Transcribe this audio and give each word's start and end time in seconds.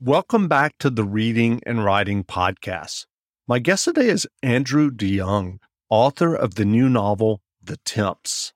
Welcome 0.00 0.48
back 0.48 0.78
to 0.78 0.88
the 0.88 1.04
Reading 1.04 1.60
and 1.66 1.84
Writing 1.84 2.24
Podcast. 2.24 3.04
My 3.46 3.58
guest 3.58 3.84
today 3.84 4.08
is 4.08 4.26
Andrew 4.42 4.90
DeYoung, 4.90 5.58
author 5.90 6.34
of 6.34 6.54
the 6.54 6.64
new 6.64 6.88
novel, 6.88 7.42
The 7.62 7.76
Temps. 7.84 8.54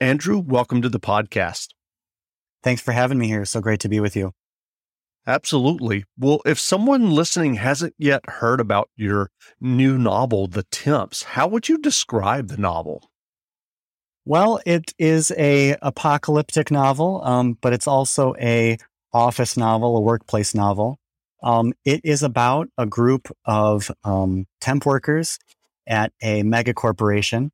Andrew, 0.00 0.40
welcome 0.40 0.82
to 0.82 0.88
the 0.88 0.98
podcast. 0.98 1.68
Thanks 2.64 2.82
for 2.82 2.90
having 2.90 3.16
me 3.16 3.28
here. 3.28 3.44
So 3.44 3.60
great 3.60 3.78
to 3.78 3.88
be 3.88 4.00
with 4.00 4.16
you. 4.16 4.32
Absolutely. 5.24 6.02
Well, 6.18 6.40
if 6.44 6.58
someone 6.58 7.12
listening 7.12 7.54
hasn't 7.54 7.94
yet 7.96 8.28
heard 8.28 8.58
about 8.58 8.90
your 8.96 9.30
new 9.60 9.96
novel, 9.98 10.48
The 10.48 10.64
Temps, 10.64 11.22
how 11.22 11.46
would 11.46 11.68
you 11.68 11.78
describe 11.78 12.48
the 12.48 12.56
novel? 12.56 13.08
Well, 14.24 14.58
it 14.66 14.94
is 14.98 15.32
a 15.38 15.76
apocalyptic 15.80 16.72
novel, 16.72 17.22
um, 17.24 17.56
but 17.60 17.72
it's 17.72 17.86
also 17.86 18.34
a 18.40 18.78
office 19.12 19.56
novel, 19.56 19.96
a 19.96 20.00
workplace 20.00 20.54
novel. 20.54 20.98
Um, 21.42 21.72
it 21.84 22.00
is 22.04 22.22
about 22.22 22.68
a 22.76 22.86
group 22.86 23.28
of 23.44 23.90
um, 24.04 24.46
temp 24.60 24.84
workers 24.86 25.38
at 25.86 26.12
a 26.22 26.42
mega 26.42 26.74
corporation 26.74 27.50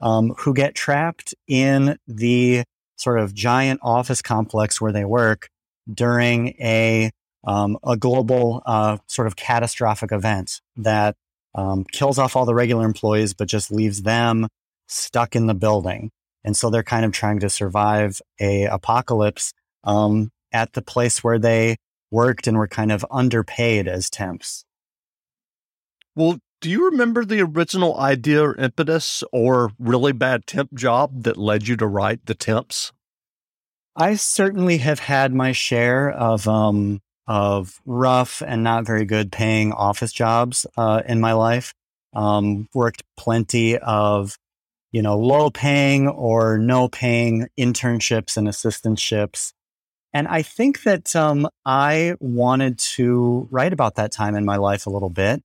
um, 0.00 0.34
who 0.38 0.54
get 0.54 0.74
trapped 0.74 1.34
in 1.48 1.98
the 2.06 2.64
sort 2.96 3.18
of 3.18 3.34
giant 3.34 3.80
office 3.82 4.22
complex 4.22 4.80
where 4.80 4.92
they 4.92 5.04
work 5.04 5.48
during 5.92 6.48
a 6.60 7.10
um, 7.46 7.76
a 7.84 7.96
global 7.96 8.62
uh, 8.64 8.96
sort 9.06 9.26
of 9.26 9.36
catastrophic 9.36 10.12
event 10.12 10.62
that 10.76 11.14
um, 11.54 11.84
kills 11.84 12.18
off 12.18 12.36
all 12.36 12.46
the 12.46 12.54
regular 12.54 12.86
employees, 12.86 13.34
but 13.34 13.48
just 13.48 13.70
leaves 13.70 14.02
them 14.02 14.48
stuck 14.88 15.36
in 15.36 15.46
the 15.46 15.54
building. 15.54 16.10
And 16.42 16.56
so 16.56 16.70
they're 16.70 16.82
kind 16.82 17.04
of 17.04 17.12
trying 17.12 17.40
to 17.40 17.50
survive 17.50 18.20
a 18.40 18.64
apocalypse 18.64 19.52
um, 19.84 20.30
at 20.54 20.72
the 20.72 20.80
place 20.80 21.22
where 21.22 21.38
they 21.38 21.76
worked 22.10 22.46
and 22.46 22.56
were 22.56 22.68
kind 22.68 22.92
of 22.92 23.04
underpaid 23.10 23.88
as 23.88 24.08
temps. 24.08 24.64
Well, 26.14 26.38
do 26.60 26.70
you 26.70 26.86
remember 26.86 27.24
the 27.24 27.42
original 27.42 27.98
idea 27.98 28.42
or 28.42 28.54
impetus 28.54 29.22
or 29.32 29.72
really 29.78 30.12
bad 30.12 30.46
temp 30.46 30.72
job 30.72 31.24
that 31.24 31.36
led 31.36 31.68
you 31.68 31.76
to 31.76 31.86
write 31.86 32.24
The 32.24 32.34
Temps? 32.34 32.92
I 33.96 34.14
certainly 34.14 34.78
have 34.78 35.00
had 35.00 35.34
my 35.34 35.52
share 35.52 36.10
of 36.10 36.48
um, 36.48 37.00
of 37.26 37.80
rough 37.84 38.42
and 38.46 38.62
not 38.64 38.86
very 38.86 39.04
good 39.04 39.30
paying 39.30 39.72
office 39.72 40.12
jobs 40.12 40.66
uh, 40.76 41.02
in 41.06 41.20
my 41.20 41.32
life. 41.32 41.74
Um, 42.14 42.68
worked 42.74 43.02
plenty 43.16 43.76
of 43.76 44.38
you 44.92 45.02
know 45.02 45.18
low 45.18 45.50
paying 45.50 46.08
or 46.08 46.58
no 46.58 46.88
paying 46.88 47.48
internships 47.58 48.36
and 48.36 48.48
assistantships 48.48 49.52
and 50.14 50.28
I 50.28 50.42
think 50.42 50.84
that 50.84 51.14
um, 51.16 51.48
I 51.66 52.14
wanted 52.20 52.78
to 52.78 53.48
write 53.50 53.72
about 53.72 53.96
that 53.96 54.12
time 54.12 54.36
in 54.36 54.44
my 54.44 54.56
life 54.56 54.86
a 54.86 54.90
little 54.90 55.10
bit. 55.10 55.42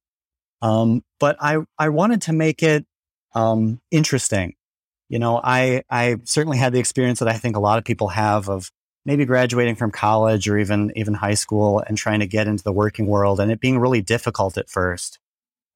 Um, 0.61 1.03
but 1.19 1.37
I, 1.39 1.57
I 1.79 1.89
wanted 1.89 2.21
to 2.23 2.33
make 2.33 2.61
it 2.61 2.85
um, 3.33 3.81
interesting. 3.89 4.53
You 5.09 5.17
know, 5.17 5.41
I, 5.43 5.81
I 5.89 6.17
certainly 6.23 6.59
had 6.59 6.71
the 6.71 6.79
experience 6.79 7.17
that 7.17 7.27
I 7.27 7.33
think 7.33 7.55
a 7.55 7.59
lot 7.59 7.79
of 7.79 7.83
people 7.83 8.09
have 8.09 8.47
of 8.47 8.69
maybe 9.05 9.25
graduating 9.25 9.73
from 9.73 9.89
college 9.89 10.47
or 10.47 10.59
even, 10.59 10.91
even 10.95 11.15
high 11.15 11.33
school 11.33 11.83
and 11.87 11.97
trying 11.97 12.19
to 12.19 12.27
get 12.27 12.45
into 12.45 12.63
the 12.63 12.71
working 12.71 13.07
world 13.07 13.39
and 13.39 13.51
it 13.51 13.59
being 13.59 13.79
really 13.79 14.01
difficult 14.01 14.55
at 14.55 14.69
first. 14.69 15.17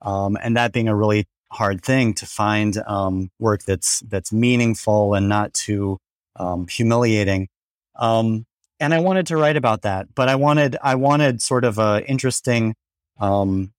Um, 0.03 0.37
and 0.39 0.55
that 0.55 0.71
being 0.71 0.87
a 0.87 0.95
really 0.95 1.25
hard 1.51 1.81
thing 1.81 2.13
to 2.15 2.27
find 2.27 2.77
um, 2.85 3.31
work 3.39 3.63
that's, 3.63 4.01
that's 4.01 4.31
meaningful 4.31 5.15
and 5.15 5.27
not 5.27 5.51
too 5.55 5.97
um, 6.35 6.67
humiliating. 6.67 7.47
Um, 7.95 8.45
and 8.83 8.93
I 8.93 8.99
wanted 8.99 9.27
to 9.27 9.37
write 9.37 9.55
about 9.55 9.83
that, 9.83 10.13
but 10.13 10.27
I 10.27 10.35
wanted 10.35 10.75
I 10.83 10.95
wanted 10.95 11.41
sort 11.41 11.63
of 11.63 11.79
a 11.79 12.03
interesting, 12.05 12.75
um, 13.17 13.71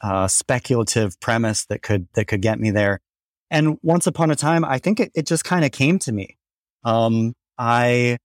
uh, 0.00 0.28
speculative 0.28 1.18
premise 1.18 1.64
that 1.66 1.82
could 1.82 2.06
that 2.14 2.26
could 2.26 2.42
get 2.42 2.60
me 2.60 2.70
there. 2.70 3.00
And 3.50 3.76
once 3.82 4.06
upon 4.06 4.30
a 4.30 4.36
time, 4.36 4.64
I 4.64 4.78
think 4.78 5.00
it, 5.00 5.10
it 5.16 5.26
just 5.26 5.44
kind 5.44 5.64
of 5.64 5.72
came 5.72 5.98
to 6.00 6.12
me. 6.12 6.36
Um, 6.84 7.34
I 7.58 8.18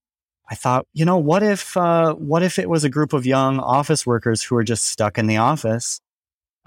I 0.48 0.54
thought, 0.54 0.86
you 0.94 1.04
know, 1.04 1.18
what 1.18 1.42
if 1.42 1.76
uh, 1.76 2.14
what 2.14 2.44
if 2.44 2.60
it 2.60 2.70
was 2.70 2.84
a 2.84 2.88
group 2.88 3.12
of 3.12 3.26
young 3.26 3.58
office 3.58 4.06
workers 4.06 4.40
who 4.44 4.54
were 4.54 4.64
just 4.64 4.86
stuck 4.86 5.18
in 5.18 5.26
the 5.26 5.38
office 5.38 6.00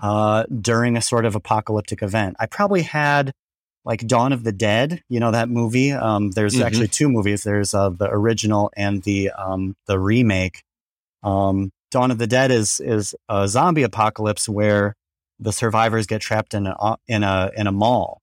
uh, 0.04 0.44
during 0.62 0.98
a 0.98 1.02
sort 1.02 1.26
of 1.26 1.34
apocalyptic 1.34 2.04
event? 2.04 2.36
I 2.42 2.46
probably 2.46 2.82
had 2.82 3.32
like 3.84 4.06
Dawn 4.08 4.32
of 4.32 4.44
the 4.44 4.52
Dead, 4.52 5.04
you 5.10 5.20
know 5.20 5.32
that 5.32 5.50
movie. 5.50 5.92
Um, 5.92 6.32
there's 6.32 6.56
mm-hmm. 6.56 6.64
actually 6.64 6.88
two 6.88 7.10
movies. 7.10 7.44
There's 7.44 7.74
uh, 7.74 7.90
the 7.90 8.10
original 8.10 8.72
and 8.78 9.02
the 9.04 9.32
um, 9.32 9.76
the 9.88 10.00
remake. 10.00 10.64
Um, 11.24 11.72
Dawn 11.90 12.12
of 12.12 12.18
the 12.18 12.28
Dead 12.28 12.52
is 12.52 12.80
is 12.80 13.16
a 13.28 13.48
zombie 13.48 13.84
apocalypse 13.84 14.48
where 14.48 14.96
the 15.40 15.52
survivors 15.52 16.06
get 16.06 16.22
trapped 16.22 16.54
in 16.54 16.68
a 16.68 16.98
in 17.08 17.24
a 17.24 17.52
in 17.58 17.68
a 17.68 17.72
mall. 17.72 18.22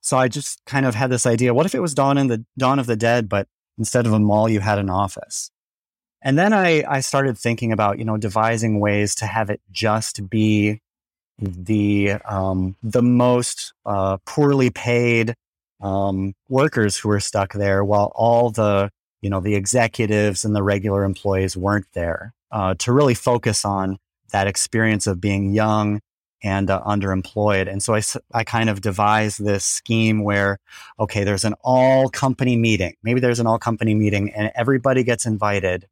So 0.00 0.18
I 0.18 0.26
just 0.26 0.60
kind 0.66 0.84
of 0.84 0.94
had 0.94 1.10
this 1.10 1.26
idea: 1.26 1.54
what 1.54 1.66
if 1.66 1.74
it 1.74 1.80
was 1.80 1.94
Dawn 1.94 2.18
in 2.18 2.26
the 2.26 2.44
Dawn 2.58 2.78
of 2.78 2.86
the 2.86 2.96
Dead, 2.96 3.28
but 3.28 3.46
instead 3.78 4.06
of 4.06 4.12
a 4.12 4.18
mall, 4.18 4.48
you 4.48 4.60
had 4.60 4.78
an 4.78 4.90
office? 4.90 5.50
And 6.20 6.36
then 6.36 6.52
I 6.52 6.84
I 6.88 7.00
started 7.00 7.38
thinking 7.38 7.72
about 7.72 7.98
you 7.98 8.04
know 8.04 8.16
devising 8.16 8.80
ways 8.80 9.14
to 9.16 9.26
have 9.26 9.48
it 9.48 9.60
just 9.70 10.28
be 10.28 10.81
the 11.42 12.12
um, 12.24 12.76
the 12.82 13.02
most 13.02 13.74
uh, 13.84 14.18
poorly 14.24 14.70
paid 14.70 15.34
um, 15.80 16.34
workers 16.48 16.96
who 16.96 17.08
were 17.08 17.20
stuck 17.20 17.52
there, 17.54 17.84
while 17.84 18.12
all 18.14 18.50
the 18.50 18.90
you 19.20 19.30
know 19.30 19.40
the 19.40 19.54
executives 19.54 20.44
and 20.44 20.54
the 20.54 20.62
regular 20.62 21.04
employees 21.04 21.56
weren't 21.56 21.86
there 21.92 22.32
uh, 22.52 22.74
to 22.78 22.92
really 22.92 23.14
focus 23.14 23.64
on 23.64 23.98
that 24.32 24.46
experience 24.46 25.06
of 25.06 25.20
being 25.20 25.52
young 25.52 26.00
and 26.42 26.70
uh, 26.70 26.82
underemployed. 26.82 27.70
And 27.70 27.82
so 27.82 27.94
I, 27.94 28.02
I 28.34 28.44
kind 28.44 28.68
of 28.68 28.80
devised 28.80 29.44
this 29.44 29.64
scheme 29.64 30.24
where, 30.24 30.58
okay, 30.98 31.24
there's 31.24 31.44
an 31.44 31.54
all 31.62 32.08
company 32.08 32.56
meeting. 32.56 32.94
Maybe 33.02 33.20
there's 33.20 33.40
an 33.40 33.46
all 33.46 33.58
company 33.58 33.94
meeting 33.94 34.32
and 34.34 34.50
everybody 34.54 35.04
gets 35.04 35.24
invited, 35.24 35.86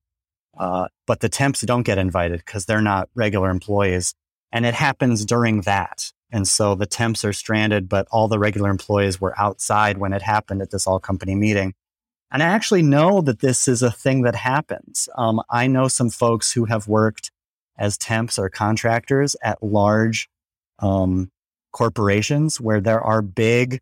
uh, 0.59 0.89
but 1.07 1.21
the 1.21 1.29
temps 1.29 1.61
don't 1.63 1.85
get 1.85 1.99
invited 1.99 2.41
because 2.45 2.67
they're 2.67 2.83
not 2.83 3.09
regular 3.15 3.51
employees. 3.51 4.15
And 4.53 4.67
it 4.67 4.75
happens 4.75 5.25
during 5.25 5.63
that. 5.63 6.13
And 6.33 6.47
so 6.47 6.75
the 6.75 6.87
temps 6.87 7.25
are 7.25 7.33
stranded, 7.33 7.89
but 7.89 8.07
all 8.11 8.29
the 8.29 8.39
regular 8.39 8.71
employees 8.71 9.21
were 9.21 9.39
outside 9.39 9.99
when 9.99 10.13
it 10.13 10.23
happened 10.23 10.63
at 10.63 10.71
this 10.71 10.87
all 10.87 11.01
company 11.01 11.35
meeting. 11.35 11.75
And 12.33 12.43
I 12.43 12.47
actually 12.47 12.83
know 12.83 13.21
that 13.23 13.41
this 13.41 13.67
is 13.67 13.83
a 13.83 13.91
thing 13.91 14.23
that 14.23 14.37
happens. 14.37 15.09
Um, 15.17 15.41
I 15.51 15.67
know 15.67 15.89
some 15.89 16.11
folks 16.11 16.53
who 16.53 16.67
have 16.67 16.87
worked 16.87 17.33
as 17.77 17.99
temps 17.99 18.39
or 18.39 18.49
contractors 18.49 19.35
at 19.43 19.63
large 19.63 20.29
um, 20.79 21.31
corporations 21.73 22.61
where 22.61 22.81
there 22.81 23.01
are 23.01 23.23
big 23.23 23.81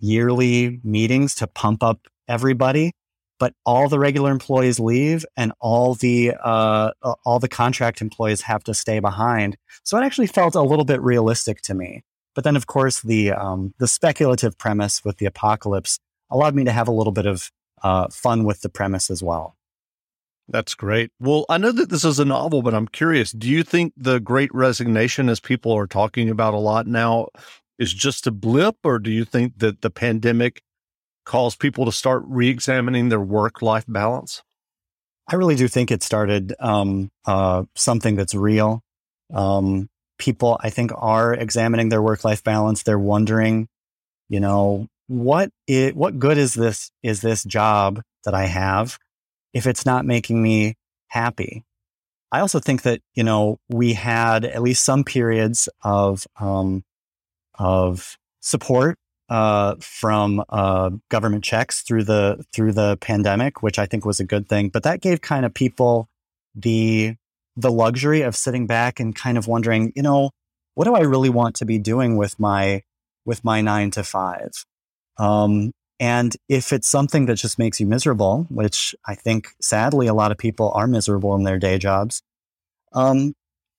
yearly 0.00 0.80
meetings 0.84 1.34
to 1.36 1.46
pump 1.46 1.82
up 1.82 2.06
everybody 2.28 2.92
but 3.38 3.54
all 3.64 3.88
the 3.88 3.98
regular 3.98 4.30
employees 4.30 4.80
leave 4.80 5.24
and 5.36 5.52
all 5.60 5.94
the 5.94 6.34
uh, 6.42 6.92
all 7.24 7.38
the 7.38 7.48
contract 7.48 8.00
employees 8.00 8.42
have 8.42 8.64
to 8.64 8.74
stay 8.74 8.98
behind. 9.00 9.56
So 9.84 9.98
it 9.98 10.04
actually 10.04 10.26
felt 10.26 10.54
a 10.54 10.62
little 10.62 10.84
bit 10.84 11.00
realistic 11.00 11.62
to 11.62 11.74
me. 11.74 12.04
But 12.34 12.44
then, 12.44 12.56
of 12.56 12.66
course, 12.66 13.00
the 13.00 13.32
um, 13.32 13.74
the 13.78 13.88
speculative 13.88 14.58
premise 14.58 15.04
with 15.04 15.18
the 15.18 15.26
apocalypse 15.26 15.98
allowed 16.30 16.54
me 16.54 16.64
to 16.64 16.72
have 16.72 16.88
a 16.88 16.92
little 16.92 17.12
bit 17.12 17.26
of 17.26 17.50
uh, 17.82 18.08
fun 18.08 18.44
with 18.44 18.60
the 18.60 18.68
premise 18.68 19.10
as 19.10 19.22
well. 19.22 19.56
That's 20.48 20.74
great. 20.74 21.10
Well, 21.20 21.44
I 21.48 21.58
know 21.58 21.72
that 21.72 21.90
this 21.90 22.04
is 22.04 22.18
a 22.18 22.24
novel, 22.24 22.62
but 22.62 22.74
I'm 22.74 22.88
curious. 22.88 23.32
Do 23.32 23.48
you 23.48 23.62
think 23.62 23.92
the 23.96 24.18
Great 24.18 24.54
Resignation, 24.54 25.28
as 25.28 25.40
people 25.40 25.72
are 25.72 25.86
talking 25.86 26.30
about 26.30 26.54
a 26.54 26.58
lot 26.58 26.86
now, 26.86 27.28
is 27.78 27.92
just 27.92 28.26
a 28.26 28.30
blip, 28.30 28.76
or 28.82 28.98
do 28.98 29.10
you 29.10 29.24
think 29.24 29.58
that 29.58 29.82
the 29.82 29.90
pandemic 29.90 30.62
cause 31.28 31.54
people 31.54 31.84
to 31.84 31.92
start 31.92 32.22
re-examining 32.26 33.10
their 33.10 33.20
work-life 33.20 33.84
balance? 33.86 34.42
I 35.28 35.36
really 35.36 35.56
do 35.56 35.68
think 35.68 35.90
it 35.90 36.02
started 36.02 36.54
um, 36.58 37.10
uh, 37.26 37.64
something 37.76 38.16
that's 38.16 38.34
real. 38.34 38.82
Um, 39.32 39.90
people, 40.18 40.58
I 40.60 40.70
think, 40.70 40.90
are 40.96 41.34
examining 41.34 41.90
their 41.90 42.00
work-life 42.00 42.42
balance. 42.42 42.82
They're 42.82 42.98
wondering, 42.98 43.68
you 44.30 44.40
know, 44.40 44.88
what 45.06 45.50
it, 45.66 45.94
what 45.94 46.18
good 46.18 46.38
is 46.38 46.54
this 46.54 46.90
is 47.02 47.20
this 47.20 47.44
job 47.44 48.00
that 48.24 48.34
I 48.34 48.46
have 48.46 48.98
if 49.52 49.66
it's 49.66 49.84
not 49.84 50.06
making 50.06 50.42
me 50.42 50.76
happy? 51.08 51.64
I 52.32 52.40
also 52.40 52.58
think 52.58 52.82
that 52.82 53.00
you 53.14 53.22
know 53.22 53.58
we 53.68 53.92
had 53.94 54.44
at 54.44 54.62
least 54.62 54.82
some 54.82 55.04
periods 55.04 55.68
of 55.82 56.26
um, 56.40 56.84
of 57.58 58.16
support 58.40 58.98
uh, 59.28 59.76
from 59.80 60.42
uh, 60.48 60.90
government 61.10 61.44
checks 61.44 61.82
through 61.82 62.04
the 62.04 62.44
through 62.52 62.72
the 62.72 62.96
pandemic, 63.00 63.62
which 63.62 63.78
I 63.78 63.86
think 63.86 64.04
was 64.04 64.20
a 64.20 64.24
good 64.24 64.48
thing. 64.48 64.68
But 64.70 64.82
that 64.84 65.00
gave 65.00 65.20
kind 65.20 65.44
of 65.44 65.52
people 65.52 66.08
the 66.54 67.16
the 67.56 67.70
luxury 67.70 68.22
of 68.22 68.36
sitting 68.36 68.66
back 68.66 69.00
and 69.00 69.14
kind 69.14 69.36
of 69.36 69.48
wondering, 69.48 69.92
you 69.96 70.02
know, 70.02 70.30
what 70.74 70.84
do 70.84 70.94
I 70.94 71.00
really 71.00 71.28
want 71.28 71.56
to 71.56 71.64
be 71.64 71.78
doing 71.78 72.16
with 72.16 72.38
my 72.38 72.82
with 73.24 73.44
my 73.44 73.60
nine 73.60 73.90
to 73.92 74.04
five? 74.04 74.50
Um, 75.18 75.72
and 76.00 76.36
if 76.48 76.72
it's 76.72 76.88
something 76.88 77.26
that 77.26 77.34
just 77.34 77.58
makes 77.58 77.80
you 77.80 77.86
miserable, 77.86 78.46
which 78.50 78.94
I 79.06 79.16
think 79.16 79.48
sadly 79.60 80.06
a 80.06 80.14
lot 80.14 80.30
of 80.30 80.38
people 80.38 80.70
are 80.72 80.86
miserable 80.86 81.34
in 81.34 81.42
their 81.42 81.58
day 81.58 81.78
jobs, 81.78 82.22
um, 82.92 83.34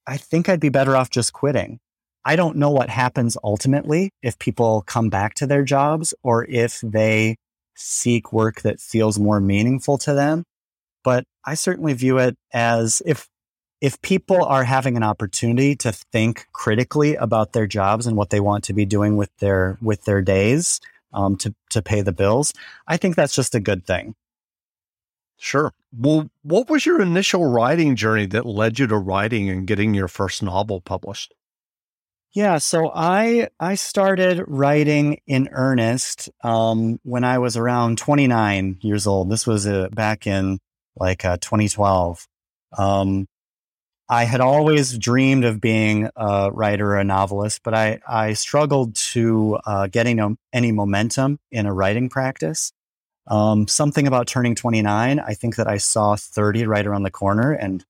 I 0.06 0.18
think 0.18 0.50
I'd 0.50 0.60
be 0.60 0.70
better 0.70 0.98
off 0.98 1.10
just 1.10 1.32
quitting. 1.34 1.80
I 2.26 2.36
don't 2.36 2.58
know 2.58 2.70
what 2.70 2.90
happens 2.90 3.38
ultimately 3.44 4.12
if 4.22 4.38
people 4.40 4.84
come 4.86 5.10
back 5.10 5.36
to 5.36 5.48
their 5.48 5.64
jobs 5.64 6.14
or 6.24 6.46
if 6.46 6.82
they 6.82 7.38
seek 7.76 8.34
work 8.34 8.62
that 8.62 8.80
feels 8.80 9.18
more 9.18 9.40
meaningful 9.40 9.98
to 10.00 10.14
them. 10.14 10.44
But 11.04 11.24
I 11.46 11.56
certainly 11.56 11.94
view 11.94 12.18
it 12.18 12.36
as 12.54 13.02
if 13.06 13.28
if 13.82 14.02
people 14.02 14.44
are 14.44 14.66
having 14.66 14.98
an 14.98 15.04
opportunity 15.04 15.74
to 15.78 15.94
think 15.94 16.48
critically 16.52 17.16
about 17.16 17.54
their 17.54 17.66
jobs 17.66 18.06
and 18.06 18.18
what 18.18 18.30
they 18.30 18.42
want 18.42 18.66
to 18.66 18.74
be 18.74 18.86
doing 18.86 19.16
with 19.16 19.30
their 19.38 19.78
with 19.82 20.04
their 20.04 20.22
days 20.22 20.82
um, 21.14 21.38
to 21.38 21.56
to 21.72 21.82
pay 21.82 22.02
the 22.02 22.12
bills, 22.12 22.54
I 22.88 22.98
think 22.98 23.16
that's 23.16 23.36
just 23.36 23.56
a 23.56 23.60
good 23.60 23.86
thing. 23.86 24.16
Sure. 25.38 25.72
Well, 25.98 26.30
what 26.44 26.70
was 26.70 26.86
your 26.86 27.02
initial 27.02 27.46
writing 27.46 27.96
journey 27.96 28.26
that 28.28 28.46
led 28.46 28.78
you 28.78 28.88
to 28.88 28.98
writing 28.98 29.50
and 29.50 29.66
getting 29.66 29.94
your 29.94 30.10
first 30.10 30.44
novel 30.44 30.82
published? 30.82 31.34
Yeah, 32.34 32.60
so 32.60 32.92
I 32.94 33.50
I 33.60 33.76
started 33.76 34.44
writing 34.48 35.20
in 35.26 35.50
earnest 35.52 36.30
um, 36.44 37.00
when 37.04 37.24
I 37.24 37.40
was 37.40 37.58
around 37.58 37.98
29 37.98 38.78
years 38.82 39.08
old. 39.08 39.30
This 39.30 39.48
was 39.48 39.66
uh, 39.66 39.90
back 39.92 40.28
in 40.28 40.60
like 40.96 41.26
uh, 41.26 41.38
2012. 41.38 42.28
Um, 42.78 43.28
I 44.10 44.24
had 44.24 44.42
always 44.42 44.98
dreamed 44.98 45.46
of 45.46 45.62
being 45.62 46.10
a 46.16 46.52
writer 46.52 46.92
or 46.94 46.98
a 46.98 47.04
novelist, 47.04 47.62
but 47.64 47.76
I, 47.76 48.00
I 48.08 48.34
struggled 48.34 48.96
to 48.96 49.60
uh, 49.66 49.88
getting 49.88 50.38
any 50.52 50.72
momentum 50.72 51.40
in 51.52 51.68
a 51.68 51.74
writing 51.74 52.10
practice. 52.10 52.74
Um, 53.28 53.68
something 53.68 54.08
about 54.08 54.26
turning 54.26 54.56
29, 54.56 55.20
I 55.20 55.34
think 55.36 55.58
that 55.58 55.68
I 55.68 55.78
saw 55.78 56.16
30 56.16 56.66
right 56.66 56.86
around 56.86 57.04
the 57.04 57.12
corner, 57.12 57.52
and 57.52 57.86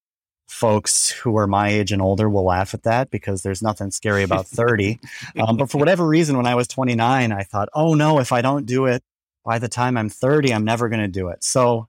folks 0.49 1.09
who 1.11 1.37
are 1.37 1.47
my 1.47 1.69
age 1.69 1.91
and 1.91 2.01
older 2.01 2.29
will 2.29 2.43
laugh 2.43 2.73
at 2.73 2.83
that 2.83 3.11
because 3.11 3.43
there's 3.43 3.61
nothing 3.61 3.91
scary 3.91 4.23
about 4.23 4.47
30. 4.47 4.99
Um, 5.39 5.57
but 5.57 5.69
for 5.69 5.77
whatever 5.77 6.05
reason, 6.05 6.35
when 6.35 6.47
I 6.47 6.55
was 6.55 6.67
29, 6.67 7.31
I 7.31 7.43
thought, 7.43 7.69
oh 7.73 7.93
no, 7.93 8.19
if 8.19 8.31
I 8.31 8.41
don't 8.41 8.65
do 8.65 8.87
it 8.87 9.03
by 9.45 9.59
the 9.59 9.67
time 9.67 9.95
I'm 9.95 10.09
30, 10.09 10.53
I'm 10.53 10.65
never 10.65 10.89
going 10.89 11.01
to 11.01 11.07
do 11.07 11.29
it. 11.29 11.43
So 11.43 11.87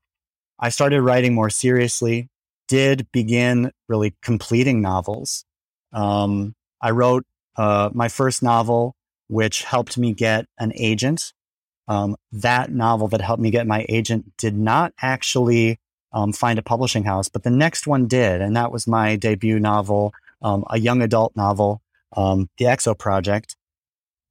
I 0.58 0.68
started 0.68 1.00
writing 1.02 1.34
more 1.34 1.50
seriously 1.50 2.28
did 2.70 3.10
begin 3.10 3.72
really 3.88 4.14
completing 4.22 4.80
novels. 4.80 5.44
Um, 5.92 6.54
I 6.80 6.90
wrote 6.92 7.26
uh, 7.56 7.90
my 7.92 8.08
first 8.08 8.44
novel, 8.44 8.94
which 9.26 9.64
helped 9.64 9.98
me 9.98 10.12
get 10.12 10.46
an 10.56 10.72
agent. 10.76 11.32
Um, 11.88 12.14
that 12.30 12.70
novel 12.70 13.08
that 13.08 13.20
helped 13.20 13.42
me 13.42 13.50
get 13.50 13.66
my 13.66 13.84
agent 13.88 14.36
did 14.36 14.56
not 14.56 14.92
actually 15.02 15.80
um, 16.12 16.32
find 16.32 16.58
a 16.58 16.62
publishing 16.62 17.04
house, 17.04 17.28
but 17.28 17.42
the 17.42 17.50
next 17.50 17.86
one 17.86 18.06
did. 18.06 18.40
And 18.40 18.56
that 18.56 18.72
was 18.72 18.86
my 18.86 19.16
debut 19.16 19.58
novel, 19.58 20.12
um, 20.42 20.64
a 20.70 20.78
young 20.78 21.02
adult 21.02 21.36
novel, 21.36 21.82
um, 22.16 22.48
The 22.58 22.66
Exo 22.66 22.98
Project. 22.98 23.56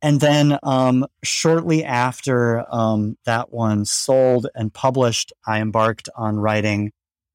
And 0.01 0.21
then 0.21 0.57
um, 0.63 1.05
shortly 1.23 1.83
after 1.83 2.65
um, 2.73 3.17
that 3.25 3.51
one 3.51 3.85
sold 3.85 4.47
and 4.55 4.73
published, 4.73 5.33
I 5.45 5.59
embarked 5.59 6.07
on 6.15 6.37
writing 6.37 6.91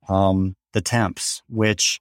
um, 0.08 0.56
the 0.72 0.80
Temps, 0.80 1.42
which 1.48 2.00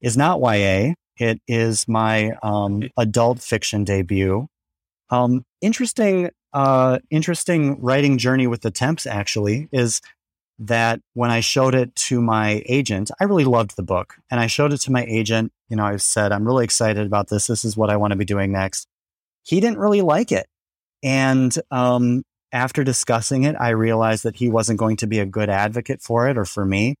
is 0.00 0.16
not 0.16 0.40
YA. 0.40 0.94
It 1.16 1.40
is 1.46 1.86
my 1.86 2.32
um, 2.42 2.82
adult 2.96 3.40
fiction 3.40 3.84
debut. 3.84 4.48
Um, 5.10 5.44
interesting, 5.60 6.30
uh, 6.52 6.98
interesting 7.10 7.80
writing 7.80 8.18
journey 8.18 8.46
with 8.46 8.62
the 8.62 8.70
Temps 8.70 9.06
actually 9.06 9.68
is 9.70 10.00
that 10.60 11.00
when 11.14 11.30
I 11.30 11.40
showed 11.40 11.74
it 11.74 11.94
to 11.96 12.20
my 12.20 12.62
agent, 12.66 13.10
I 13.20 13.24
really 13.24 13.44
loved 13.44 13.76
the 13.76 13.82
book. 13.82 14.16
And 14.30 14.38
I 14.38 14.46
showed 14.46 14.72
it 14.72 14.78
to 14.82 14.92
my 14.92 15.04
agent. 15.04 15.52
You 15.68 15.76
know, 15.76 15.84
I 15.84 15.96
said, 15.96 16.32
I'm 16.32 16.46
really 16.46 16.64
excited 16.64 17.06
about 17.06 17.28
this. 17.28 17.46
This 17.46 17.64
is 17.64 17.76
what 17.76 17.90
I 17.90 17.96
want 17.96 18.12
to 18.12 18.16
be 18.16 18.24
doing 18.24 18.52
next. 18.52 18.86
He 19.42 19.60
didn't 19.60 19.78
really 19.78 20.02
like 20.02 20.32
it. 20.32 20.46
And 21.02 21.54
um, 21.70 22.22
after 22.52 22.84
discussing 22.84 23.44
it, 23.44 23.56
I 23.58 23.70
realized 23.70 24.24
that 24.24 24.36
he 24.36 24.48
wasn't 24.48 24.78
going 24.78 24.98
to 24.98 25.06
be 25.06 25.18
a 25.18 25.26
good 25.26 25.48
advocate 25.48 26.02
for 26.02 26.28
it 26.28 26.36
or 26.36 26.44
for 26.44 26.64
me 26.64 26.96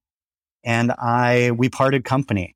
and 0.64 0.92
I 0.92 1.52
we 1.52 1.68
parted 1.68 2.04
company. 2.04 2.54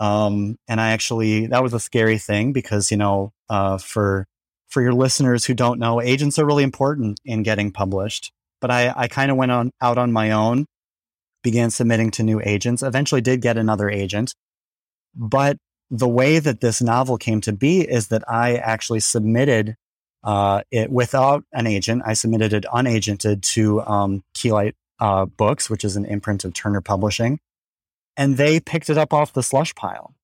Um, 0.00 0.56
and 0.68 0.80
I 0.80 0.90
actually 0.90 1.46
that 1.46 1.62
was 1.62 1.74
a 1.74 1.80
scary 1.80 2.18
thing 2.18 2.52
because 2.52 2.90
you 2.90 2.96
know 2.96 3.32
uh, 3.48 3.78
for 3.78 4.26
for 4.68 4.82
your 4.82 4.92
listeners 4.92 5.44
who 5.44 5.54
don't 5.54 5.78
know, 5.78 6.00
agents 6.00 6.38
are 6.38 6.46
really 6.46 6.64
important 6.64 7.20
in 7.24 7.42
getting 7.42 7.70
published. 7.70 8.32
But 8.64 8.70
I 8.70 8.94
I 8.96 9.08
kind 9.08 9.30
of 9.30 9.36
went 9.36 9.52
on 9.52 9.72
out 9.82 9.98
on 9.98 10.10
my 10.10 10.30
own, 10.30 10.64
began 11.42 11.70
submitting 11.70 12.10
to 12.12 12.22
new 12.22 12.40
agents. 12.42 12.82
Eventually, 12.82 13.20
did 13.20 13.42
get 13.42 13.58
another 13.58 13.90
agent, 13.90 14.32
but 15.14 15.58
the 15.90 16.08
way 16.08 16.38
that 16.38 16.62
this 16.62 16.80
novel 16.80 17.18
came 17.18 17.42
to 17.42 17.52
be 17.52 17.82
is 17.82 18.08
that 18.08 18.24
I 18.26 18.54
actually 18.54 19.00
submitted 19.00 19.76
uh, 20.22 20.62
it 20.70 20.90
without 20.90 21.44
an 21.52 21.66
agent. 21.66 22.04
I 22.06 22.14
submitted 22.14 22.54
it 22.54 22.64
unagented 22.64 23.42
to 23.52 23.82
um, 23.82 24.22
Keylight 24.34 24.72
uh, 24.98 25.26
Books, 25.26 25.68
which 25.68 25.84
is 25.84 25.96
an 25.96 26.06
imprint 26.06 26.46
of 26.46 26.54
Turner 26.54 26.80
Publishing, 26.80 27.40
and 28.16 28.38
they 28.38 28.60
picked 28.60 28.88
it 28.88 28.96
up 28.96 29.12
off 29.12 29.34
the 29.34 29.42
slush 29.42 29.74
pile. 29.74 30.14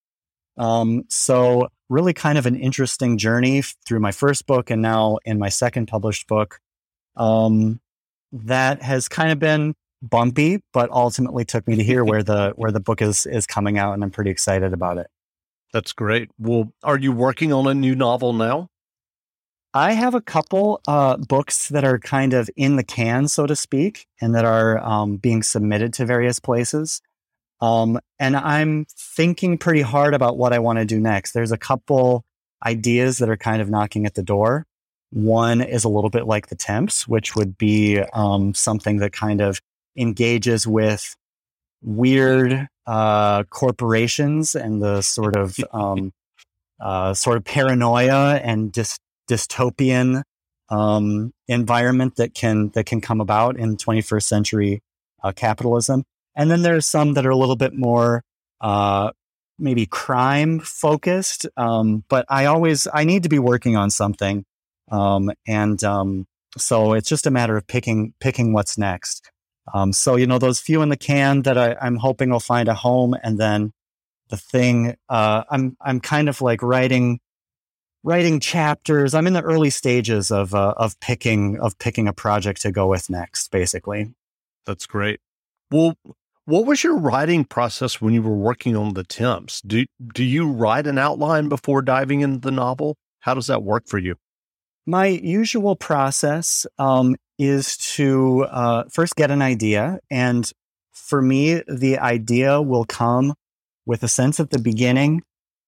Um, 0.57 1.03
so, 1.11 1.69
really, 1.91 2.15
kind 2.15 2.39
of 2.39 2.47
an 2.47 2.57
interesting 2.57 3.19
journey 3.19 3.61
through 3.87 4.01
my 4.01 4.13
first 4.13 4.47
book 4.47 4.71
and 4.71 4.81
now 4.81 5.19
in 5.27 5.39
my 5.39 5.51
second 5.51 5.89
published 5.89 6.27
book. 6.27 6.59
Um, 7.19 7.81
that 8.33 8.83
has 8.83 9.09
kind 9.09 9.33
of 9.33 9.39
been 9.39 9.75
bumpy, 10.03 10.61
but 10.73 10.91
ultimately 10.91 11.45
took 11.45 11.67
me 11.69 11.77
to 11.77 11.83
here 11.83 12.05
where 12.05 12.23
the 12.23 12.53
where 12.57 12.73
the 12.73 12.81
book 12.81 13.03
is 13.03 13.27
is 13.27 13.47
coming 13.47 13.79
out, 13.79 13.95
and 13.95 14.03
I'm 14.03 14.11
pretty 14.11 14.31
excited 14.31 14.73
about 14.73 14.99
it. 14.99 15.09
That's 15.73 15.93
great. 15.93 16.31
Well, 16.39 16.73
are 16.83 16.99
you 16.99 17.13
working 17.13 17.53
on 17.53 17.67
a 17.67 17.75
new 17.75 17.95
novel 17.95 18.33
now? 18.33 18.69
I 19.73 19.93
have 19.93 20.17
a 20.17 20.21
couple 20.21 20.81
uh, 20.89 21.17
books 21.17 21.69
that 21.69 21.85
are 21.85 21.99
kind 21.99 22.33
of 22.35 22.51
in 22.57 22.75
the 22.75 22.83
can, 22.83 23.29
so 23.29 23.47
to 23.47 23.55
speak, 23.55 24.07
and 24.21 24.35
that 24.35 24.45
are 24.45 24.79
um, 24.79 25.17
being 25.17 25.45
submitted 25.45 25.93
to 25.95 26.07
various 26.07 26.41
places. 26.41 27.01
Um, 27.61 28.01
and 28.19 28.37
I'm 28.37 28.87
thinking 28.91 29.59
pretty 29.59 29.83
hard 29.83 30.15
about 30.15 30.37
what 30.37 30.53
I 30.53 30.59
want 30.59 30.81
to 30.81 30.85
do 30.85 30.99
next. 30.99 31.33
There's 31.33 31.53
a 31.53 31.59
couple 31.59 32.25
ideas 32.67 33.19
that 33.19 33.29
are 33.29 33.37
kind 33.37 33.63
of 33.63 33.71
knocking 33.71 34.07
at 34.07 34.15
the 34.15 34.23
door. 34.23 34.67
One 35.11 35.61
is 35.61 35.85
a 35.85 35.89
little 35.89 36.11
bit 36.11 36.27
like 36.27 36.49
the 36.49 36.57
temps, 36.57 37.09
which 37.09 37.35
would 37.35 37.59
be 37.59 38.01
um, 38.13 38.55
something 38.55 38.99
that 38.99 39.13
kind 39.13 39.41
of 39.41 39.61
engages 39.97 40.67
with 40.67 41.17
weird 41.83 42.69
uh, 42.87 43.45
corporations 43.45 44.55
and 44.55 44.83
the 44.83 45.03
sort 45.03 45.37
of 45.37 45.57
um, 45.73 46.13
uh, 46.81 47.15
sort 47.15 47.37
of 47.37 47.45
paranoia 47.45 48.37
and 48.37 48.73
dystopian 49.29 50.23
um, 50.69 51.33
environment 51.49 52.17
that 52.17 52.35
can 52.35 52.71
that 52.71 52.87
can 52.87 53.01
come 53.01 53.21
about 53.21 53.57
in 53.57 53.77
21st 53.77 54.23
century 54.23 54.83
uh, 55.23 55.33
capitalism. 55.33 56.05
And 56.37 56.51
then 56.51 56.63
there's 56.63 56.87
some 56.87 57.15
that 57.15 57.27
are 57.27 57.31
a 57.31 57.37
little 57.37 57.57
bit 57.57 57.75
more 57.75 58.23
uh, 58.61 59.11
maybe 59.59 59.87
crime 59.87 60.61
focused. 60.61 61.47
Um, 61.57 62.05
but 62.09 62.25
I 62.29 62.47
always 62.47 62.87
I 62.93 63.05
need 63.05 63.25
to 63.25 63.29
be 63.29 63.39
working 63.39 63.77
on 63.77 63.91
something, 63.91 64.45
um, 64.91 65.31
and 65.47 65.83
um, 65.85 66.27
so 66.57 66.93
it's 66.93 67.09
just 67.09 67.27
a 67.27 67.31
matter 67.31 67.57
of 67.57 67.67
picking 67.67 68.15
picking 68.21 68.53
what's 68.53 68.77
next. 68.79 69.31
Um, 69.73 69.93
so 69.93 70.17
you 70.17 70.27
know 70.27 70.39
those 70.39 70.61
few 70.61 70.83
in 70.83 70.89
the 70.89 70.97
can 70.97 71.43
that 71.43 71.57
I, 71.57 71.77
I'm 71.81 71.97
hoping 71.97 72.31
will 72.31 72.41
find 72.41 72.69
a 72.69 72.75
home, 72.75 73.15
and 73.23 73.39
then 73.39 73.73
the 74.29 74.37
thing 74.37 74.97
uh, 75.09 75.45
I'm 75.51 75.77
I'm 75.81 76.01
kind 76.01 76.29
of 76.29 76.41
like 76.41 76.63
writing 76.63 77.21
writing 78.03 78.41
chapters. 78.41 79.15
I'm 79.15 79.27
in 79.27 79.33
the 79.33 79.43
early 79.43 79.71
stages 79.71 80.31
of 80.31 80.55
uh, 80.55 80.75
of 80.77 80.99
picking 81.01 81.59
of 81.59 81.79
picking 81.79 82.09
a 82.09 82.13
project 82.13 82.63
to 82.63 82.73
go 82.73 82.89
with 82.89 83.11
next. 83.11 83.51
Basically, 83.51 84.15
that's 84.67 84.87
great. 84.87 85.21
Well, 85.71 85.95
what 86.47 86.67
was 86.67 86.83
your 86.83 86.99
writing 86.99 87.45
process 87.45 88.01
when 88.01 88.15
you 88.15 88.23
were 88.23 88.35
working 88.35 88.77
on 88.77 88.95
the 88.95 89.05
Temps? 89.05 89.61
Do 89.61 89.85
do 90.13 90.25
you 90.25 90.51
write 90.51 90.87
an 90.87 90.99
outline 90.99 91.49
before 91.49 91.83
diving 91.83 92.23
into 92.23 92.41
the 92.41 92.51
novel? 92.51 92.97
How 93.21 93.35
does 93.35 93.47
that 93.49 93.63
work 93.63 93.87
for 93.87 93.99
you? 93.99 94.17
My 94.91 95.07
usual 95.07 95.77
process 95.77 96.67
um, 96.77 97.15
is 97.39 97.77
to 97.95 98.43
uh, 98.51 98.85
first 98.91 99.15
get 99.15 99.31
an 99.31 99.41
idea, 99.41 100.01
and 100.11 100.51
for 100.91 101.23
me, 101.23 101.63
the 101.69 102.01
idea 102.01 102.61
will 102.61 102.85
come 102.85 103.35
with 103.87 104.03
a 104.03 104.09
sense 104.09 104.41
of 104.41 104.51
the 104.51 104.59
beginning 104.59 105.23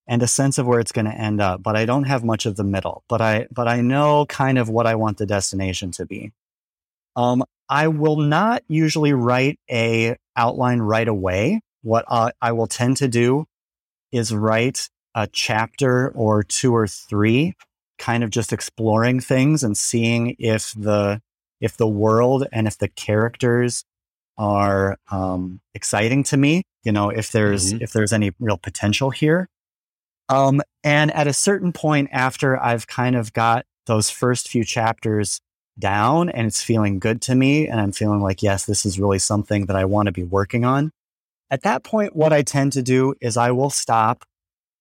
and 0.09 0.25
a 0.25 0.26
sense 0.26 0.59
of 0.59 0.67
where 0.67 0.81
it's 0.81 0.91
going 0.91 1.05
to 1.05 1.14
end 1.14 1.41
up, 1.41 1.62
but 1.62 1.76
I 1.76 1.85
don't 1.85 2.02
have 2.02 2.25
much 2.25 2.47
of 2.47 2.57
the 2.57 2.64
middle. 2.64 3.05
But 3.09 3.21
I 3.21 3.47
but 3.52 3.69
I 3.69 3.81
know 3.81 4.26
kind 4.26 4.59
of 4.59 4.69
what 4.69 4.88
I 4.88 4.97
want 4.97 5.19
the 5.19 5.26
destination 5.26 5.93
to 5.93 6.05
be. 6.05 6.33
Um, 7.14 7.45
I 7.69 7.87
will 7.87 8.17
not 8.17 8.64
usually 8.67 9.12
write 9.12 9.61
a 9.71 10.17
outline 10.37 10.81
right 10.81 11.07
away. 11.07 11.61
What 11.83 12.07
I 12.09 12.50
will 12.50 12.67
tend 12.67 12.97
to 12.97 13.07
do 13.07 13.47
is 14.11 14.35
write 14.35 14.88
a 15.14 15.29
chapter 15.29 16.09
or 16.09 16.43
two 16.43 16.75
or 16.75 16.88
three, 16.88 17.55
kind 18.03 18.23
of 18.23 18.31
just 18.31 18.53
exploring 18.53 19.21
things 19.21 19.63
and 19.63 19.79
seeing 19.79 20.37
if 20.39 20.75
the 20.77 21.23
if 21.61 21.77
the 21.77 21.89
world 21.89 22.47
and 22.53 22.67
if 22.67 22.77
the 22.77 22.89
characters 22.89 23.85
are 24.37 24.99
um, 25.11 25.61
exciting 25.75 26.25
to 26.25 26.37
me 26.37 26.65
you 26.85 26.93
know, 26.93 27.11
if 27.11 27.31
there's 27.31 27.73
mm-hmm. 27.73 27.83
if 27.83 27.93
there's 27.93 28.13
any 28.13 28.33
real 28.41 28.59
potential 28.59 29.11
here. 29.11 29.49
Um, 30.29 30.63
and 30.83 31.11
at 31.13 31.27
a 31.27 31.33
certain 31.33 31.73
point 31.73 32.09
after 32.13 32.61
I've 32.61 32.87
kind 32.87 33.17
of 33.17 33.33
got 33.33 33.67
those 33.87 34.09
first 34.09 34.49
few 34.49 34.65
chapters 34.65 35.41
down 35.79 36.29
and 36.31 36.47
it's 36.47 36.63
feeling 36.63 36.99
good 36.99 37.21
to 37.23 37.35
me 37.35 37.69
and 37.69 37.81
I'm 37.81 37.93
feeling 37.93 38.21
like, 38.21 38.43
yes, 38.43 38.65
this 38.65 38.87
is 38.87 38.99
really 38.99 39.19
something 39.19 39.67
that 39.67 39.77
I 39.77 39.85
want 39.85 40.07
to 40.07 40.13
be 40.13 40.23
working 40.23 40.65
on. 40.65 40.91
At 41.51 41.63
that 41.63 41.85
point, 41.85 42.17
what 42.17 42.33
I 42.33 42.43
tend 42.43 42.73
to 42.75 42.83
do 42.83 43.15
is 43.21 43.37
I 43.37 43.51
will 43.51 43.69
stop 43.69 44.25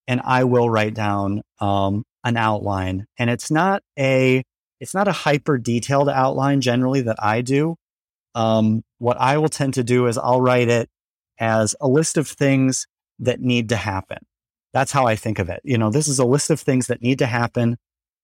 and 0.08 0.22
I 0.24 0.46
will 0.46 0.70
write 0.70 0.94
down 0.94 1.42
um, 1.60 2.04
an 2.24 2.38
outline. 2.38 3.08
And 3.18 3.30
it's 3.30 3.52
not 3.52 3.84
a 3.98 4.44
it's 4.80 4.94
not 4.94 5.08
a 5.08 5.12
hyper 5.12 5.58
detailed 5.58 6.10
outline 6.10 6.62
generally 6.62 7.02
that 7.02 7.18
I 7.22 7.42
do. 7.42 7.76
Um, 8.34 8.84
what 8.98 9.18
I 9.20 9.38
will 9.38 9.50
tend 9.50 9.76
to 9.76 9.84
do 9.84 10.08
is 10.08 10.18
I'll 10.18 10.42
write 10.42 10.70
it 10.70 10.90
as 11.40 11.76
a 11.80 11.88
list 11.88 12.18
of 12.18 12.28
things 12.28 12.88
that 13.20 13.40
need 13.40 13.70
to 13.70 13.76
happen. 13.76 14.18
That's 14.74 14.92
how 14.92 15.06
I 15.06 15.16
think 15.16 15.38
of 15.38 15.50
it. 15.50 15.62
You 15.64 15.78
know, 15.78 15.92
this 15.92 16.08
is 16.08 16.20
a 16.20 16.26
list 16.26 16.50
of 16.50 16.60
things 16.60 16.88
that 16.88 17.02
need 17.02 17.20
to 17.20 17.26
happen 17.26 17.78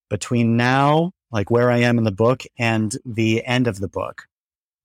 between 0.09 0.57
now, 0.57 1.11
like 1.31 1.51
where 1.51 1.69
I 1.69 1.79
am 1.79 1.97
in 1.97 2.05
the 2.05 2.11
book, 2.11 2.43
and 2.57 2.95
the 3.05 3.45
end 3.45 3.67
of 3.67 3.79
the 3.79 3.89
book. 3.89 4.23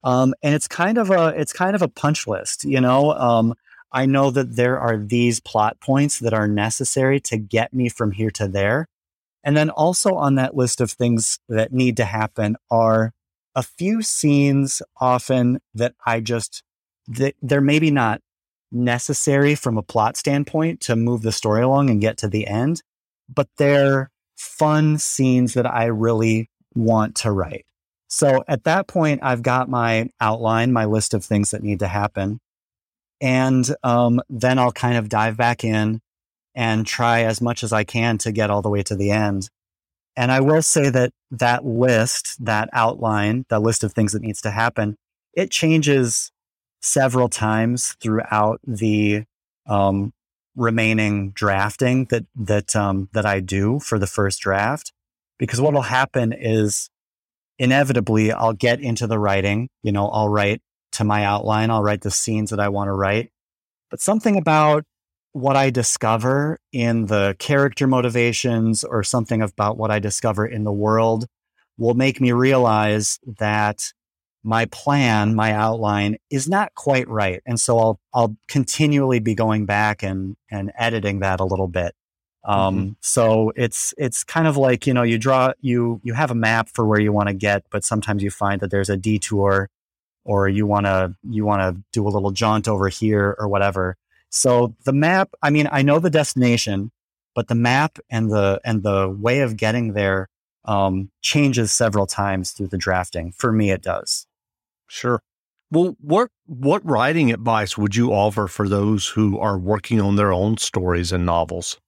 Um, 0.05 0.35
and 0.43 0.55
it's 0.55 0.67
kind 0.67 0.99
of 0.99 1.11
a 1.11 1.29
it's 1.29 1.53
kind 1.53 1.77
of 1.77 1.83
a 1.83 1.89
punch 1.89 2.27
list. 2.27 2.65
You 2.65 2.81
know, 2.81 3.13
um, 3.13 3.55
I 3.93 4.07
know 4.07 4.31
that 4.31 4.57
there 4.57 4.79
are 4.81 4.99
these 4.99 5.41
plot 5.41 5.81
points 5.81 6.19
that 6.19 6.35
are 6.35 6.49
necessary 6.49 7.21
to 7.21 7.37
get 7.37 7.73
me 7.73 7.89
from 7.89 8.11
here 8.11 8.31
to 8.33 8.49
there. 8.49 8.89
And 9.45 9.57
then 9.57 9.71
also 9.71 10.15
on 10.15 10.37
that 10.37 10.57
list 10.57 10.81
of 10.81 10.91
things 10.91 11.39
that 11.49 11.73
need 11.73 11.97
to 11.97 12.05
happen 12.05 12.57
are 12.71 13.13
a 13.55 13.63
few 13.63 14.03
scenes 14.03 14.83
often 15.01 15.61
that 15.75 15.95
I 16.07 16.21
just, 16.21 16.63
that 17.09 17.35
they're 17.43 17.61
maybe 17.61 17.91
not 17.91 18.21
necessary 18.71 19.55
from 19.55 19.77
a 19.77 19.83
plot 19.83 20.17
standpoint 20.17 20.81
to 20.83 20.97
move 20.97 21.23
the 21.23 21.33
story 21.33 21.63
along 21.63 21.91
and 21.91 22.01
get 22.01 22.17
to 22.19 22.29
the 22.29 22.47
end, 22.47 22.83
but 23.29 23.49
they're 23.59 24.11
fun 24.37 24.99
scenes 24.99 25.55
that 25.55 25.67
I 25.67 25.87
really 25.87 26.49
want 26.75 27.17
to 27.17 27.31
write. 27.31 27.67
So 28.09 28.45
at 28.49 28.65
that 28.65 28.87
point, 28.89 29.21
I've 29.23 29.43
got 29.43 29.69
my 29.69 30.11
outline, 30.21 30.73
my 30.73 30.85
list 30.85 31.15
of 31.15 31.25
things 31.25 31.51
that 31.51 31.63
need 31.63 31.79
to 31.81 31.89
happen. 31.89 32.41
And 33.21 33.69
um, 33.83 34.21
then 34.29 34.59
I'll 34.59 34.73
kind 34.73 34.97
of 34.97 35.09
dive 35.09 35.37
back 35.37 35.65
in 35.65 36.01
and 36.55 36.87
try 36.87 37.23
as 37.23 37.41
much 37.41 37.63
as 37.63 37.73
I 37.73 37.85
can 37.85 38.19
to 38.19 38.33
get 38.33 38.51
all 38.51 38.63
the 38.63 38.71
way 38.71 38.83
to 38.83 38.97
the 38.97 39.11
end. 39.11 39.49
And 40.17 40.31
I 40.31 40.41
will 40.41 40.63
say 40.63 40.91
that 40.91 41.13
that 41.31 41.65
list, 41.65 42.45
that 42.45 42.69
outline, 42.73 43.47
that 43.49 43.63
list 43.63 43.83
of 43.83 43.93
things 43.93 44.13
that 44.13 44.23
needs 44.23 44.43
to 44.43 44.51
happen, 44.51 44.97
it 45.35 45.51
changes 45.51 46.31
several 46.83 47.29
times 47.29 47.97
throughout 48.01 48.61
the 48.67 49.25
um, 49.67 50.13
remaining 50.55 51.31
drafting 51.31 52.05
that 52.07 52.27
that 52.37 52.77
um, 52.77 53.09
that 53.13 53.25
I 53.25 53.41
do 53.41 53.79
for 53.79 53.99
the 53.99 54.07
first 54.07 54.41
draft. 54.41 54.93
Because 55.39 55.61
what 55.61 55.73
will 55.73 55.83
happen 55.83 56.33
is 56.33 56.91
inevitably 57.59 58.33
I'll 58.33 58.53
get 58.53 58.81
into 58.81 59.07
the 59.07 59.19
writing. 59.19 59.69
You 59.83 59.93
know, 59.93 60.09
I'll 60.09 60.29
write 60.29 60.61
to 60.93 61.05
my 61.05 61.25
outline. 61.25 61.71
I'll 61.71 61.83
write 61.83 62.03
the 62.03 62.11
scenes 62.11 62.51
that 62.51 62.61
I 62.61 62.69
want 62.69 62.89
to 62.89 62.93
write. 62.93 63.31
But 63.91 64.01
something 64.01 64.37
about 64.37 64.85
what 65.33 65.57
I 65.57 65.71
discover 65.71 66.59
in 66.73 67.07
the 67.07 67.35
character 67.39 67.87
motivations 67.87 68.85
or 68.85 69.03
something 69.03 69.43
about 69.43 69.79
what 69.79 69.91
I 69.91 69.99
discover 69.99 70.47
in 70.47 70.65
the 70.65 70.73
world 70.73 71.27
will 71.79 71.95
make 71.95 72.21
me 72.21 72.33
realize 72.33 73.19
that 73.39 73.93
my 74.45 74.67
plan, 74.67 75.35
my 75.35 75.53
outline 75.53 76.17
is 76.31 76.49
not 76.49 76.75
quite 76.75 77.09
right. 77.09 77.41
And 77.47 77.59
so 77.59 77.79
I'll, 77.79 78.01
I'll 78.13 78.37
continually 78.49 79.21
be 79.21 79.35
going 79.35 79.67
back 79.67 80.03
and, 80.03 80.37
and 80.51 80.73
editing 80.77 81.21
that 81.21 81.41
a 81.41 81.45
little 81.45 81.69
bit. 81.69 81.95
Um, 82.45 82.77
mm-hmm. 82.77 82.93
so 83.01 83.53
it's, 83.55 83.95
it's 83.97 84.25
kind 84.25 84.49
of 84.49 84.57
like, 84.57 84.87
you 84.87 84.93
know, 84.93 85.05
you 85.05 85.17
draw, 85.17 85.53
you, 85.61 86.01
you 86.03 86.13
have 86.13 86.33
a 86.33 86.35
map 86.35 86.69
for 86.69 86.85
where 86.85 87.01
you 87.01 87.13
want 87.13 87.29
to 87.29 87.35
get, 87.35 87.65
but 87.71 87.85
sometimes 87.85 88.23
you 88.23 88.31
find 88.31 88.61
that 88.61 88.71
there's 88.71 88.91
a 88.91 88.97
detour 88.97 89.71
or 90.25 90.49
you 90.49 90.67
want 90.67 90.87
to, 90.87 91.15
you 91.23 91.45
want 91.45 91.63
to 91.63 91.81
do 91.93 92.07
a 92.07 92.11
little 92.11 92.33
jaunt 92.33 92.67
over 92.67 92.89
here 92.89 93.37
or 93.39 93.47
whatever. 93.47 93.97
So 94.33 94.75
the 94.85 94.93
map, 94.95 95.31
I 95.43 95.51
mean, 95.51 95.69
I 95.71 95.83
know 95.83 95.99
the 95.99 96.11
destination, 96.11 96.91
but 97.35 97.49
the 97.49 97.55
map 97.55 97.99
and 98.11 98.31
the 98.31 98.61
and 98.65 98.83
the 98.83 99.09
way 99.09 99.41
of 99.41 99.57
getting 99.57 99.93
there 99.93 100.29
um, 100.65 101.11
changes 101.21 101.71
several 101.71 102.07
times 102.07 102.53
through 102.53 102.69
the 102.69 102.79
drafting. 102.79 103.33
For 103.33 103.53
me, 103.53 103.71
it 103.71 103.83
does. 103.83 104.27
Sure. 104.89 105.21
Well, 105.71 105.97
what 106.01 106.31
what 106.47 106.85
writing 106.85 107.33
advice 107.33 107.77
would 107.79 107.95
you 107.95 108.13
offer 108.13 108.49
for 108.49 108.69
those 108.69 109.07
who 109.07 109.39
are 109.39 109.59
working 109.59 110.01
on 110.01 110.17
their 110.17 110.33
own 110.33 110.57
stories 110.57 111.13
and 111.13 111.27
novels? 111.27 111.79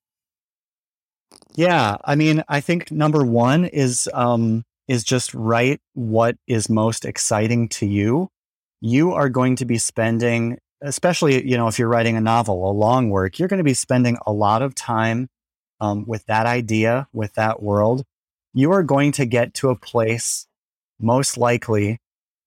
Yeah, 1.57 1.97
I 2.05 2.15
mean, 2.15 2.45
I 2.49 2.61
think 2.61 2.91
number 2.91 3.25
one 3.25 3.65
is 3.65 4.09
um, 4.13 4.65
is 4.87 5.03
just 5.03 5.33
write 5.35 5.81
what 5.95 6.37
is 6.47 6.69
most 6.69 7.05
exciting 7.05 7.69
to 7.71 7.87
you. 7.87 8.29
You 8.81 9.13
are 9.13 9.29
going 9.31 9.57
to 9.57 9.65
be 9.65 9.79
spending 9.79 10.59
especially 10.85 11.49
you 11.49 11.57
know 11.57 11.67
if 11.67 11.79
you're 11.79 11.89
writing 11.89 12.17
a 12.17 12.21
novel, 12.21 12.71
a 12.71 12.73
long 12.73 13.11
work, 13.11 13.39
you're 13.39 13.49
going 13.49 13.59
to 13.59 13.65
be 13.65 13.75
spending 13.75 14.19
a 14.27 14.33
lot 14.33 14.63
of 14.63 14.75
time 14.75 15.29
um, 15.81 16.05
with 16.07 16.27
that 16.27 16.47
idea, 16.47 17.09
with 17.13 17.35
that 17.35 17.63
world. 17.63 18.05
You 18.53 18.71
are 18.73 18.83
going 18.85 19.13
to 19.13 19.27
get 19.27 19.55
to 19.55 19.71
a 19.71 19.77
place, 19.77 20.47
most 21.01 21.37
likely, 21.37 22.01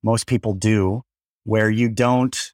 most 0.04 0.28
people 0.28 0.54
do, 0.54 1.04
where 1.44 1.70
you 1.70 1.90
don't 1.90 2.54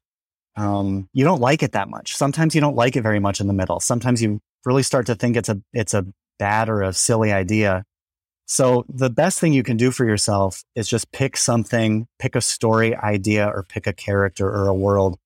um, 0.56 1.08
you 1.12 1.24
don't 1.24 1.40
like 1.40 1.62
it 1.62 1.72
that 1.72 1.88
much. 1.88 2.16
Sometimes 2.16 2.54
you 2.54 2.60
don't 2.60 2.76
like 2.76 2.96
it 2.96 3.02
very 3.02 3.20
much 3.20 3.40
in 3.40 3.46
the 3.46 3.52
middle. 3.52 3.80
Sometimes 3.80 4.22
you 4.22 4.40
really 4.64 4.82
start 4.82 5.06
to 5.06 5.14
think 5.14 5.36
it's 5.36 5.48
a 5.48 5.60
it's 5.72 5.94
a 5.94 6.06
bad 6.38 6.68
or 6.68 6.82
a 6.82 6.92
silly 6.92 7.32
idea. 7.32 7.84
So 8.46 8.84
the 8.88 9.10
best 9.10 9.40
thing 9.40 9.52
you 9.52 9.62
can 9.62 9.76
do 9.76 9.90
for 9.90 10.04
yourself 10.04 10.64
is 10.74 10.88
just 10.88 11.12
pick 11.12 11.36
something, 11.36 12.06
pick 12.18 12.36
a 12.36 12.40
story 12.40 12.94
idea 12.94 13.46
or 13.46 13.62
pick 13.62 13.86
a 13.86 13.92
character 13.92 14.46
or 14.46 14.68
a 14.68 14.74
world 14.74 15.18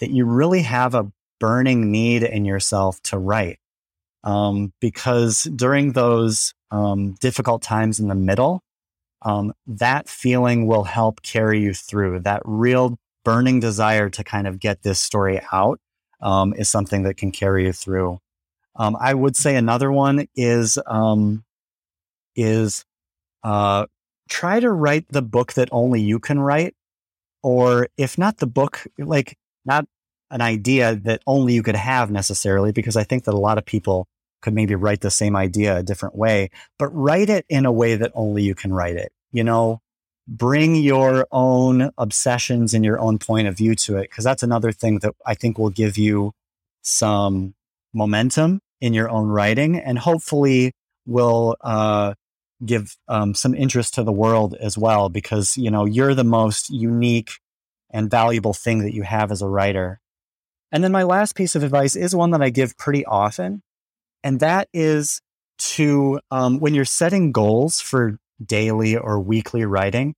that 0.00 0.10
you 0.10 0.24
really 0.24 0.62
have 0.62 0.94
a 0.94 1.10
burning 1.40 1.90
need 1.90 2.22
in 2.22 2.44
yourself 2.44 3.00
to 3.02 3.18
write. 3.18 3.58
Um, 4.24 4.72
because 4.80 5.44
during 5.44 5.92
those 5.92 6.54
um, 6.70 7.14
difficult 7.14 7.62
times 7.62 7.98
in 7.98 8.08
the 8.08 8.14
middle, 8.14 8.62
um, 9.22 9.52
that 9.66 10.08
feeling 10.08 10.66
will 10.66 10.84
help 10.84 11.22
carry 11.22 11.60
you 11.60 11.74
through. 11.74 12.20
That 12.20 12.42
real 12.44 12.98
burning 13.24 13.60
desire 13.60 14.08
to 14.10 14.24
kind 14.24 14.46
of 14.46 14.58
get 14.58 14.82
this 14.82 15.00
story 15.00 15.40
out 15.52 15.80
um, 16.20 16.54
is 16.54 16.68
something 16.68 17.02
that 17.02 17.16
can 17.16 17.30
carry 17.30 17.66
you 17.66 17.72
through. 17.72 18.18
Um, 18.76 18.96
I 18.98 19.14
would 19.14 19.36
say 19.36 19.56
another 19.56 19.92
one 19.92 20.26
is 20.34 20.78
um, 20.86 21.44
is 22.34 22.84
uh, 23.44 23.86
try 24.28 24.60
to 24.60 24.70
write 24.70 25.06
the 25.10 25.22
book 25.22 25.54
that 25.54 25.68
only 25.72 26.00
you 26.00 26.18
can 26.18 26.40
write, 26.40 26.74
or 27.42 27.88
if 27.96 28.16
not 28.16 28.38
the 28.38 28.46
book, 28.46 28.86
like 28.98 29.36
not 29.64 29.86
an 30.30 30.40
idea 30.40 30.96
that 30.96 31.22
only 31.26 31.52
you 31.54 31.62
could 31.62 31.76
have 31.76 32.10
necessarily, 32.10 32.72
because 32.72 32.96
I 32.96 33.04
think 33.04 33.24
that 33.24 33.34
a 33.34 33.38
lot 33.38 33.58
of 33.58 33.64
people 33.64 34.06
could 34.40 34.54
maybe 34.54 34.74
write 34.74 35.02
the 35.02 35.10
same 35.10 35.36
idea 35.36 35.76
a 35.76 35.82
different 35.82 36.16
way, 36.16 36.50
but 36.78 36.88
write 36.88 37.30
it 37.30 37.44
in 37.48 37.66
a 37.66 37.72
way 37.72 37.96
that 37.96 38.10
only 38.14 38.42
you 38.42 38.54
can 38.54 38.72
write 38.72 38.96
it. 38.96 39.12
You 39.30 39.44
know, 39.44 39.80
bring 40.26 40.74
your 40.74 41.26
own 41.30 41.90
obsessions 41.98 42.74
and 42.74 42.84
your 42.84 42.98
own 42.98 43.18
point 43.18 43.46
of 43.46 43.56
view 43.56 43.74
to 43.74 43.98
it, 43.98 44.10
because 44.10 44.24
that's 44.24 44.42
another 44.42 44.72
thing 44.72 44.98
that 45.00 45.14
I 45.26 45.34
think 45.34 45.58
will 45.58 45.70
give 45.70 45.98
you 45.98 46.32
some 46.82 47.54
momentum 47.92 48.60
in 48.80 48.94
your 48.94 49.08
own 49.08 49.28
writing 49.28 49.76
and 49.76 49.98
hopefully 49.98 50.72
will 51.06 51.56
uh, 51.60 52.14
give 52.64 52.96
um, 53.08 53.34
some 53.34 53.54
interest 53.54 53.94
to 53.94 54.02
the 54.02 54.12
world 54.12 54.54
as 54.54 54.76
well, 54.78 55.08
because, 55.08 55.56
you 55.56 55.70
know, 55.70 55.84
you're 55.84 56.14
the 56.14 56.24
most 56.24 56.70
unique 56.70 57.38
and 57.92 58.10
valuable 58.10 58.54
thing 58.54 58.80
that 58.80 58.94
you 58.94 59.02
have 59.02 59.30
as 59.30 59.42
a 59.42 59.48
writer. 59.48 60.00
And 60.70 60.82
then 60.82 60.92
my 60.92 61.02
last 61.02 61.34
piece 61.34 61.54
of 61.54 61.62
advice 61.62 61.96
is 61.96 62.14
one 62.14 62.30
that 62.30 62.42
I 62.42 62.50
give 62.50 62.76
pretty 62.78 63.04
often. 63.04 63.62
And 64.24 64.40
that 64.40 64.68
is 64.72 65.20
to, 65.58 66.20
um, 66.30 66.58
when 66.58 66.74
you're 66.74 66.84
setting 66.84 67.32
goals 67.32 67.80
for 67.80 68.18
daily 68.44 68.96
or 68.96 69.20
weekly 69.20 69.64
writing, 69.64 70.14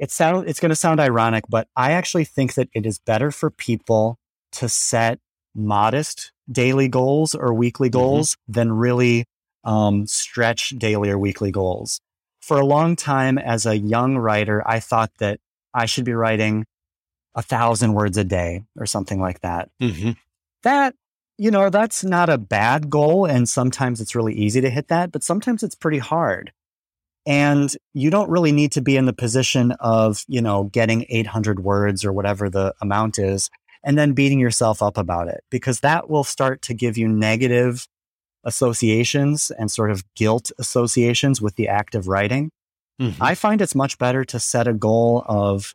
it 0.00 0.10
sound, 0.10 0.48
it's 0.48 0.60
going 0.60 0.70
to 0.70 0.76
sound 0.76 1.00
ironic, 1.00 1.44
but 1.48 1.68
I 1.76 1.92
actually 1.92 2.24
think 2.24 2.54
that 2.54 2.68
it 2.72 2.86
is 2.86 2.98
better 2.98 3.30
for 3.30 3.50
people 3.50 4.18
to 4.52 4.68
set 4.68 5.20
modest 5.54 6.32
daily 6.50 6.88
goals 6.88 7.34
or 7.34 7.54
weekly 7.54 7.88
mm-hmm. 7.88 8.00
goals 8.00 8.32
mm-hmm. 8.32 8.52
than 8.52 8.72
really 8.72 9.24
um, 9.64 10.06
stretch 10.06 10.70
daily 10.70 11.10
or 11.10 11.18
weekly 11.18 11.50
goals. 11.50 12.00
For 12.40 12.58
a 12.58 12.66
long 12.66 12.96
time 12.96 13.38
as 13.38 13.64
a 13.66 13.78
young 13.78 14.18
writer, 14.18 14.62
I 14.66 14.80
thought 14.80 15.12
that 15.18 15.40
I 15.72 15.86
should 15.86 16.04
be 16.04 16.12
writing 16.12 16.66
a 17.34 17.42
thousand 17.42 17.94
words 17.94 18.16
a 18.16 18.24
day 18.24 18.62
or 18.76 18.86
something 18.86 19.20
like 19.20 19.40
that. 19.40 19.70
Mm-hmm. 19.82 20.12
That, 20.62 20.94
you 21.36 21.50
know, 21.50 21.70
that's 21.70 22.04
not 22.04 22.28
a 22.28 22.38
bad 22.38 22.90
goal. 22.90 23.26
And 23.26 23.48
sometimes 23.48 24.00
it's 24.00 24.14
really 24.14 24.34
easy 24.34 24.60
to 24.60 24.70
hit 24.70 24.88
that, 24.88 25.12
but 25.12 25.22
sometimes 25.22 25.62
it's 25.62 25.74
pretty 25.74 25.98
hard. 25.98 26.52
And 27.26 27.74
you 27.94 28.10
don't 28.10 28.30
really 28.30 28.52
need 28.52 28.72
to 28.72 28.82
be 28.82 28.96
in 28.96 29.06
the 29.06 29.12
position 29.12 29.72
of, 29.80 30.24
you 30.28 30.42
know, 30.42 30.64
getting 30.64 31.06
800 31.08 31.60
words 31.60 32.04
or 32.04 32.12
whatever 32.12 32.50
the 32.50 32.74
amount 32.82 33.18
is 33.18 33.50
and 33.82 33.98
then 33.98 34.12
beating 34.12 34.40
yourself 34.40 34.82
up 34.82 34.96
about 34.96 35.28
it 35.28 35.42
because 35.50 35.80
that 35.80 36.08
will 36.08 36.24
start 36.24 36.62
to 36.62 36.74
give 36.74 36.96
you 36.96 37.08
negative 37.08 37.86
associations 38.44 39.50
and 39.50 39.70
sort 39.70 39.90
of 39.90 40.04
guilt 40.14 40.52
associations 40.58 41.40
with 41.40 41.56
the 41.56 41.68
act 41.68 41.94
of 41.94 42.08
writing. 42.08 42.50
Mm-hmm. 43.00 43.22
I 43.22 43.34
find 43.34 43.60
it's 43.60 43.74
much 43.74 43.98
better 43.98 44.24
to 44.26 44.38
set 44.38 44.68
a 44.68 44.74
goal 44.74 45.24
of 45.26 45.74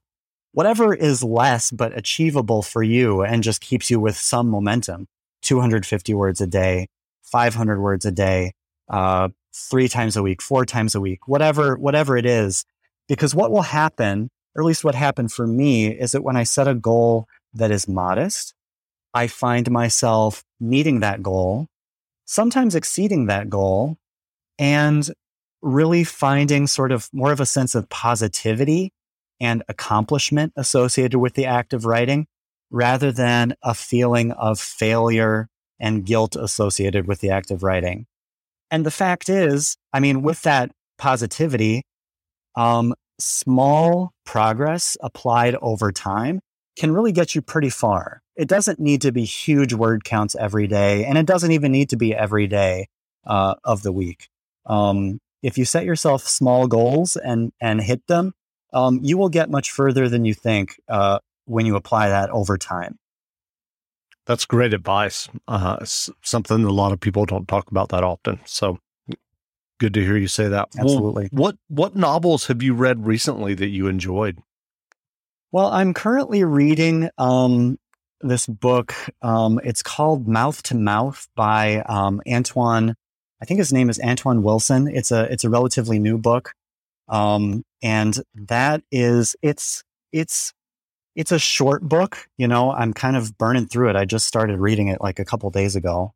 whatever 0.52 0.94
is 0.94 1.24
less 1.24 1.72
but 1.72 1.98
achievable 1.98 2.62
for 2.62 2.84
you 2.84 3.22
and 3.22 3.44
just 3.44 3.62
keeps 3.62 3.90
you 3.90 4.00
with 4.00 4.18
some 4.18 4.50
momentum 4.50 5.08
250 5.42 6.14
words 6.14 6.42
a 6.42 6.48
day, 6.48 6.88
500 7.24 7.80
words 7.80 8.06
a 8.06 8.12
day, 8.12 8.54
uh, 8.90 9.30
three 9.54 9.88
times 9.88 10.18
a 10.18 10.24
week, 10.24 10.42
four 10.42 10.66
times 10.66 10.96
a 10.96 11.02
week, 11.02 11.28
whatever, 11.28 11.78
whatever 11.78 12.18
it 12.18 12.26
is. 12.26 12.66
Because 13.08 13.34
what 13.34 13.52
will 13.52 13.64
happen, 13.64 14.30
or 14.56 14.64
at 14.64 14.66
least 14.66 14.84
what 14.84 14.96
happened 14.96 15.32
for 15.32 15.48
me, 15.48 15.88
is 15.88 16.12
that 16.12 16.24
when 16.24 16.38
I 16.38 16.44
set 16.44 16.68
a 16.68 16.76
goal 16.76 17.28
that 17.54 17.72
is 17.72 17.88
modest, 17.88 18.54
I 19.14 19.28
find 19.28 19.70
myself 19.72 20.44
meeting 20.60 21.00
that 21.00 21.24
goal, 21.24 21.68
sometimes 22.26 22.76
exceeding 22.76 23.26
that 23.26 23.50
goal, 23.50 23.98
and 24.60 25.10
really 25.62 26.04
finding 26.04 26.68
sort 26.68 26.92
of 26.92 27.10
more 27.12 27.32
of 27.32 27.40
a 27.40 27.46
sense 27.46 27.76
of 27.76 27.90
positivity 27.90 28.92
and 29.40 29.64
accomplishment 29.68 30.54
associated 30.56 31.20
with 31.20 31.34
the 31.34 31.46
act 31.46 31.74
of 31.74 31.86
writing 31.86 32.28
rather 32.72 33.12
than 33.12 33.56
a 33.64 33.74
feeling 33.74 34.32
of 34.34 34.60
failure 34.60 35.50
and 35.80 36.06
guilt 36.06 36.36
associated 36.36 37.08
with 37.08 37.20
the 37.20 37.30
act 37.30 37.52
of 37.52 37.64
writing. 37.64 38.06
And 38.70 38.86
the 38.86 38.92
fact 38.92 39.30
is, 39.30 39.78
I 39.94 40.00
mean, 40.00 40.22
with 40.22 40.42
that 40.44 40.72
positivity, 40.98 41.84
um, 42.56 42.94
small 43.20 44.12
progress 44.26 44.98
applied 45.02 45.56
over 45.62 45.92
time 45.92 46.42
can 46.78 46.92
really 46.94 47.12
get 47.12 47.36
you 47.36 47.42
pretty 47.42 47.70
far. 47.70 48.22
It 48.36 48.48
doesn't 48.48 48.80
need 48.80 49.02
to 49.02 49.12
be 49.12 49.26
huge 49.26 49.74
word 49.74 50.04
counts 50.04 50.36
every 50.36 50.68
day, 50.68 51.06
and 51.06 51.18
it 51.18 51.26
doesn't 51.26 51.52
even 51.52 51.72
need 51.72 51.90
to 51.90 51.98
be 51.98 52.16
every 52.16 52.48
day 52.48 52.88
uh, 53.26 53.56
of 53.64 53.84
the 53.84 53.92
week. 53.92 54.30
Um, 54.66 55.20
if 55.42 55.58
you 55.58 55.66
set 55.66 55.86
yourself 55.86 56.28
small 56.28 56.68
goals 56.68 57.16
and 57.16 57.52
and 57.60 57.82
hit 57.82 58.08
them, 58.08 58.34
um, 58.74 59.00
you 59.02 59.18
will 59.18 59.30
get 59.30 59.50
much 59.50 59.72
further 59.72 60.10
than 60.10 60.26
you 60.26 60.34
think 60.34 60.80
uh, 60.88 61.20
when 61.46 61.66
you 61.66 61.76
apply 61.76 62.10
that 62.10 62.30
over 62.30 62.58
time. 62.58 62.98
That's 64.26 64.46
great 64.46 64.74
advice. 64.74 65.28
Uh, 65.48 65.84
something 65.84 66.64
a 66.64 66.70
lot 66.70 66.92
of 66.92 67.00
people 67.00 67.26
don't 67.26 67.48
talk 67.48 67.72
about 67.72 67.90
that 67.90 68.04
often. 68.04 68.40
So 68.46 68.80
good 69.80 69.94
to 69.96 70.04
hear 70.04 70.18
you 70.18 70.28
say 70.28 70.48
that. 70.50 70.70
Absolutely. 70.78 71.30
Well, 71.32 71.44
what 71.44 71.58
what 71.68 71.96
novels 71.96 72.46
have 72.48 72.62
you 72.62 72.76
read 72.76 73.08
recently 73.08 73.56
that 73.56 73.70
you 73.70 73.88
enjoyed? 73.88 74.38
Well, 75.52 75.68
I'm 75.68 75.96
currently 75.96 76.44
reading 76.44 77.10
um, 77.18 77.80
this 78.22 78.46
book. 78.46 78.94
Um, 79.24 79.60
it's 79.64 79.82
called 79.82 80.28
Mouth 80.28 80.62
to 80.64 80.76
Mouth 80.76 81.28
by 81.36 81.78
um, 81.88 82.22
Antoine. 82.30 82.96
I 83.42 83.46
think 83.46 83.58
his 83.58 83.74
name 83.74 83.90
is 83.90 84.00
Antoine 84.00 84.44
Wilson. 84.44 84.88
It's 84.88 85.12
a 85.12 85.24
it's 85.32 85.44
a 85.44 85.50
relatively 85.50 85.98
new 85.98 86.20
book. 86.20 86.54
Um, 87.10 87.64
and 87.82 88.18
that 88.36 88.84
is, 88.92 89.36
it's, 89.42 89.84
it's, 90.12 90.54
it's 91.16 91.32
a 91.32 91.40
short 91.40 91.82
book. 91.82 92.30
You 92.38 92.48
know, 92.48 92.72
I'm 92.72 92.94
kind 92.94 93.18
of 93.18 93.38
burning 93.38 93.68
through 93.68 93.90
it. 93.90 93.96
I 93.96 94.06
just 94.06 94.28
started 94.28 94.60
reading 94.60 94.88
it 94.88 95.02
like 95.02 95.20
a 95.20 95.26
couple 95.26 95.50
days 95.50 95.76
ago. 95.76 96.14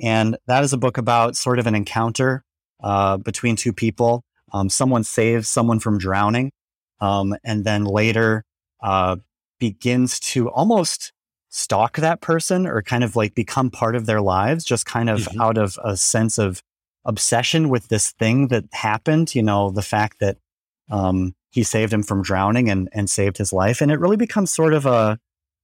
And 0.00 0.36
that 0.46 0.62
is 0.62 0.72
a 0.72 0.78
book 0.78 0.98
about 0.98 1.36
sort 1.36 1.58
of 1.58 1.66
an 1.66 1.74
encounter 1.74 2.44
uh, 2.82 3.16
between 3.16 3.56
two 3.56 3.72
people. 3.72 4.22
Um, 4.52 4.68
someone 4.68 5.04
saves 5.04 5.48
someone 5.48 5.80
from 5.80 5.98
drowning, 5.98 6.52
um, 7.00 7.34
and 7.44 7.64
then 7.64 7.84
later 7.84 8.44
uh, 8.82 9.16
begins 9.58 10.20
to 10.20 10.50
almost 10.50 11.12
stalk 11.48 11.96
that 11.96 12.20
person 12.20 12.66
or 12.66 12.82
kind 12.82 13.02
of 13.02 13.16
like 13.16 13.34
become 13.34 13.70
part 13.70 13.96
of 13.96 14.06
their 14.06 14.20
lives, 14.20 14.64
just 14.64 14.86
kind 14.86 15.08
of 15.08 15.20
mm-hmm. 15.20 15.40
out 15.40 15.58
of 15.58 15.78
a 15.82 15.96
sense 15.96 16.38
of 16.38 16.62
obsession 17.06 17.68
with 17.70 17.88
this 17.88 18.10
thing 18.12 18.48
that 18.48 18.64
happened, 18.72 19.34
you 19.34 19.42
know, 19.42 19.70
the 19.70 19.82
fact 19.82 20.18
that 20.20 20.36
um, 20.90 21.34
he 21.50 21.62
saved 21.62 21.92
him 21.92 22.02
from 22.02 22.22
drowning 22.22 22.68
and, 22.68 22.88
and 22.92 23.08
saved 23.08 23.38
his 23.38 23.52
life. 23.52 23.80
And 23.80 23.90
it 23.90 23.98
really 23.98 24.16
becomes 24.16 24.52
sort 24.52 24.74
of 24.74 24.84
a, 24.84 25.18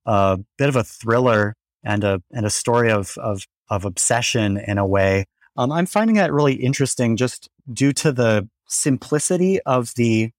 a 0.06 0.38
bit 0.56 0.68
of 0.68 0.76
a 0.76 0.84
thriller 0.84 1.54
and 1.84 2.04
a, 2.04 2.22
and 2.30 2.46
a 2.46 2.50
story 2.50 2.90
of, 2.90 3.18
of, 3.18 3.46
of 3.68 3.84
obsession 3.84 4.56
in 4.56 4.78
a 4.78 4.86
way. 4.86 5.26
Um, 5.56 5.70
I'm 5.70 5.86
finding 5.86 6.16
that 6.16 6.32
really 6.32 6.54
interesting 6.54 7.16
just 7.16 7.48
due 7.70 7.92
to 7.94 8.12
the 8.12 8.48
simplicity 8.66 9.60
of 9.62 9.92
the, 9.96 10.30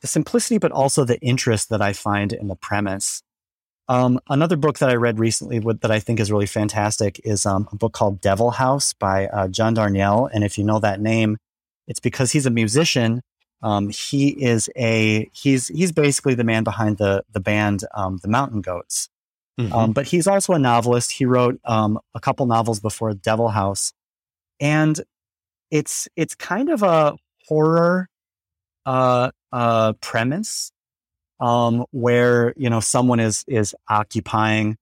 the 0.00 0.06
simplicity, 0.06 0.58
but 0.58 0.70
also 0.70 1.04
the 1.04 1.20
interest 1.20 1.70
that 1.70 1.82
I 1.82 1.92
find 1.92 2.32
in 2.32 2.48
the 2.48 2.56
premise. 2.56 3.22
Um, 3.88 4.18
another 4.28 4.56
book 4.56 4.78
that 4.78 4.88
I 4.88 4.94
read 4.94 5.18
recently 5.18 5.60
with, 5.60 5.80
that 5.80 5.90
I 5.90 6.00
think 6.00 6.18
is 6.18 6.32
really 6.32 6.46
fantastic 6.46 7.20
is 7.24 7.44
um, 7.44 7.68
a 7.70 7.76
book 7.76 7.92
called 7.92 8.20
Devil 8.20 8.52
House 8.52 8.94
by 8.94 9.26
uh, 9.26 9.48
John 9.48 9.74
Darnielle. 9.74 10.30
And 10.32 10.42
if 10.42 10.56
you 10.56 10.64
know 10.64 10.78
that 10.80 11.00
name, 11.00 11.36
it's 11.86 12.00
because 12.00 12.32
he's 12.32 12.46
a 12.46 12.50
musician. 12.50 13.20
Um, 13.62 13.90
he 13.90 14.28
is 14.28 14.70
a 14.76 15.28
he's 15.32 15.68
he's 15.68 15.92
basically 15.92 16.34
the 16.34 16.44
man 16.44 16.64
behind 16.64 16.98
the 16.98 17.24
the 17.32 17.40
band 17.40 17.84
um, 17.94 18.18
the 18.22 18.28
Mountain 18.28 18.62
Goats. 18.62 19.08
Mm-hmm. 19.58 19.72
Um, 19.72 19.92
but 19.92 20.06
he's 20.06 20.26
also 20.26 20.54
a 20.54 20.58
novelist. 20.58 21.12
He 21.12 21.24
wrote 21.24 21.60
um, 21.64 21.98
a 22.14 22.20
couple 22.20 22.46
novels 22.46 22.80
before 22.80 23.14
Devil 23.14 23.48
House, 23.48 23.92
and 24.60 25.00
it's 25.70 26.08
it's 26.16 26.34
kind 26.34 26.70
of 26.70 26.82
a 26.82 27.16
horror 27.46 28.08
uh, 28.84 29.30
uh, 29.52 29.92
premise 29.94 30.72
um, 31.44 31.84
where 31.90 32.54
you 32.56 32.70
know 32.70 32.80
someone 32.80 33.20
is 33.20 33.44
is 33.46 33.74
occupying 33.88 34.78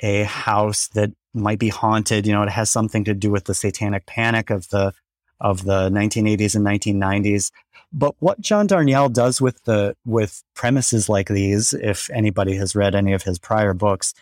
a 0.00 0.22
house 0.22 0.88
that 0.88 1.10
might 1.34 1.58
be 1.58 1.68
haunted. 1.68 2.26
You 2.26 2.32
know, 2.32 2.42
it 2.42 2.48
has 2.48 2.70
something 2.70 3.04
to 3.04 3.14
do 3.14 3.30
with 3.30 3.44
the 3.44 3.54
satanic 3.54 4.06
panic 4.06 4.48
of 4.48 4.68
the 4.70 4.94
of 5.40 5.64
the 5.64 5.90
1980s 5.90 6.56
and 6.56 6.64
1990s. 6.64 7.50
But 7.92 8.14
what 8.18 8.40
John 8.40 8.66
Darnielle 8.66 9.12
does 9.12 9.42
with 9.42 9.62
the 9.64 9.94
with 10.06 10.42
premises 10.54 11.10
like 11.10 11.28
these, 11.28 11.74
if 11.74 12.08
anybody 12.10 12.56
has 12.56 12.74
read 12.74 12.94
any 12.94 13.12
of 13.12 13.22
his 13.22 13.38
prior 13.38 13.74
books, 13.74 14.14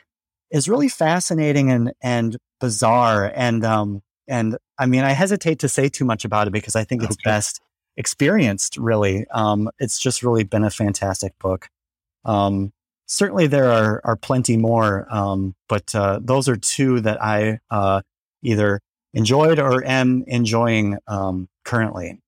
is 0.50 0.68
really 0.68 0.88
fascinating 0.88 1.70
and 1.70 1.92
and 2.02 2.36
bizarre. 2.60 3.30
And 3.36 3.64
um 3.64 4.02
and 4.26 4.58
I 4.78 4.86
mean, 4.86 5.04
I 5.04 5.10
hesitate 5.12 5.60
to 5.60 5.68
say 5.68 5.88
too 5.88 6.04
much 6.04 6.24
about 6.24 6.48
it 6.48 6.52
because 6.52 6.74
I 6.74 6.82
think 6.82 7.04
it's 7.04 7.12
okay. 7.12 7.30
best 7.30 7.60
experienced. 7.96 8.76
Really, 8.78 9.26
um, 9.30 9.70
it's 9.78 10.00
just 10.00 10.24
really 10.24 10.42
been 10.42 10.64
a 10.64 10.70
fantastic 10.70 11.38
book. 11.38 11.68
Um, 12.24 12.72
certainly 13.06 13.46
there 13.46 13.70
are, 13.70 14.00
are 14.04 14.16
plenty 14.16 14.56
more, 14.56 15.06
um, 15.10 15.54
but 15.68 15.94
uh, 15.94 16.20
those 16.22 16.48
are 16.48 16.56
two 16.56 17.00
that 17.00 17.22
I 17.22 17.58
uh, 17.70 18.02
either 18.42 18.80
enjoyed 19.12 19.58
or 19.58 19.84
am 19.84 20.24
enjoying 20.26 20.98
um, 21.06 21.48
currently. 21.64 22.20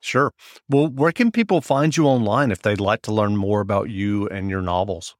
Sure. 0.00 0.32
Well, 0.68 0.88
where 0.88 1.12
can 1.12 1.32
people 1.32 1.60
find 1.60 1.96
you 1.96 2.06
online 2.06 2.50
if 2.50 2.62
they'd 2.62 2.80
like 2.80 3.02
to 3.02 3.12
learn 3.12 3.36
more 3.36 3.60
about 3.60 3.90
you 3.90 4.28
and 4.28 4.50
your 4.50 4.62
novels? 4.62 5.14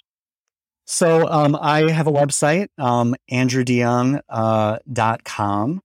So 0.87 1.29
um, 1.29 1.57
I 1.61 1.91
have 1.91 2.07
a 2.07 2.13
website, 2.13 2.69
um, 2.79 3.15
andrewdeyoung.com. 3.31 5.81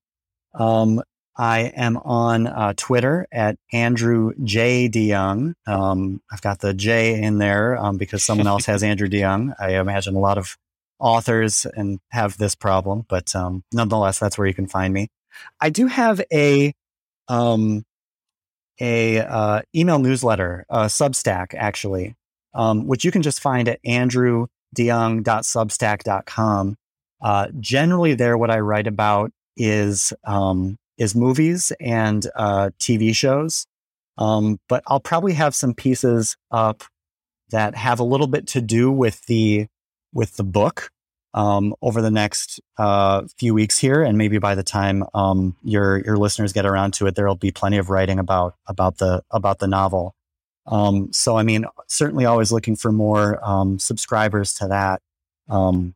Uh, 0.54 0.64
um, 0.64 1.02
I 1.38 1.72
am 1.76 1.98
on 1.98 2.48
uh, 2.48 2.74
Twitter 2.76 3.28
at 3.32 3.58
Andrew 3.72 4.34
J. 4.44 4.90
DeYoung. 4.90 5.54
Um, 5.66 6.22
I've 6.32 6.42
got 6.42 6.60
the 6.60 6.74
J 6.74 7.22
in 7.22 7.38
there 7.38 7.78
um, 7.78 7.98
because 7.98 8.24
someone 8.24 8.48
else 8.48 8.66
has 8.66 8.84
Andrew 8.84 9.08
DeYoung. 9.08 9.54
I 9.60 9.80
imagine 9.80 10.16
a 10.16 10.20
lot 10.20 10.38
of 10.38 10.58
authors 11.00 11.66
and 11.66 12.00
have 12.10 12.38
this 12.38 12.54
problem, 12.54 13.06
but 13.08 13.34
um, 13.36 13.64
nonetheless, 13.72 14.20
that's 14.20 14.38
where 14.38 14.48
you 14.48 14.54
can 14.54 14.68
find 14.68 14.94
me. 14.94 15.08
I 15.60 15.70
do 15.70 15.88
have 15.88 16.22
a 16.32 16.74
um, 17.28 17.84
a 18.80 19.20
uh, 19.20 19.62
email 19.76 20.00
newsletter, 20.00 20.66
uh, 20.70 20.86
Substack 20.86 21.54
actually, 21.54 22.16
um, 22.54 22.88
which 22.88 23.04
you 23.06 23.12
can 23.12 23.22
just 23.22 23.40
find 23.40 23.70
at 23.70 23.82
andrewdeyoung.substack.com. 23.84 26.78
Uh, 27.22 27.48
generally, 27.60 28.16
there, 28.16 28.36
what 28.38 28.50
I 28.50 28.60
write 28.60 28.88
about 28.88 29.32
is 29.56 30.12
um, 30.26 30.80
is 31.02 31.16
movies 31.16 31.72
and 31.80 32.28
uh, 32.36 32.70
TV 32.80 33.16
shows. 33.16 33.66
Um, 34.18 34.60
but 34.70 34.84
I'll 34.88 35.00
probably 35.00 35.34
have 35.34 35.56
some 35.56 35.74
pieces 35.74 36.38
up 36.52 36.84
that 37.50 37.76
have 37.76 38.00
a 38.00 38.04
little 38.04 38.28
bit 38.28 38.48
to 38.48 38.62
do 38.62 38.92
with 38.92 39.26
the 39.26 39.68
with 40.14 40.36
the 40.36 40.44
book 40.44 40.90
um, 41.34 41.74
over 41.82 42.02
the 42.02 42.12
next 42.12 42.60
uh, 42.78 43.24
few 43.38 43.54
weeks 43.54 43.80
here, 43.80 44.04
and 44.04 44.18
maybe 44.18 44.38
by 44.38 44.54
the 44.56 44.64
time 44.64 45.04
um, 45.14 45.56
your 45.64 46.00
your 46.06 46.18
listeners 46.18 46.54
get 46.54 46.66
around 46.66 46.94
to 46.96 47.08
it, 47.08 47.16
there'll 47.16 47.36
be 47.36 47.52
plenty 47.52 47.78
of 47.78 47.90
writing 47.90 48.20
about 48.20 48.56
about 48.68 48.98
the 48.98 49.24
about 49.32 49.60
the 49.60 49.68
novel. 49.68 50.14
Um, 50.68 51.12
so, 51.12 51.38
I 51.38 51.44
mean, 51.44 51.66
certainly 51.88 52.26
always 52.26 52.52
looking 52.52 52.76
for 52.76 52.92
more 52.92 53.44
um, 53.44 53.80
subscribers 53.80 54.54
to 54.56 54.68
that 54.68 55.02
um, 55.50 55.96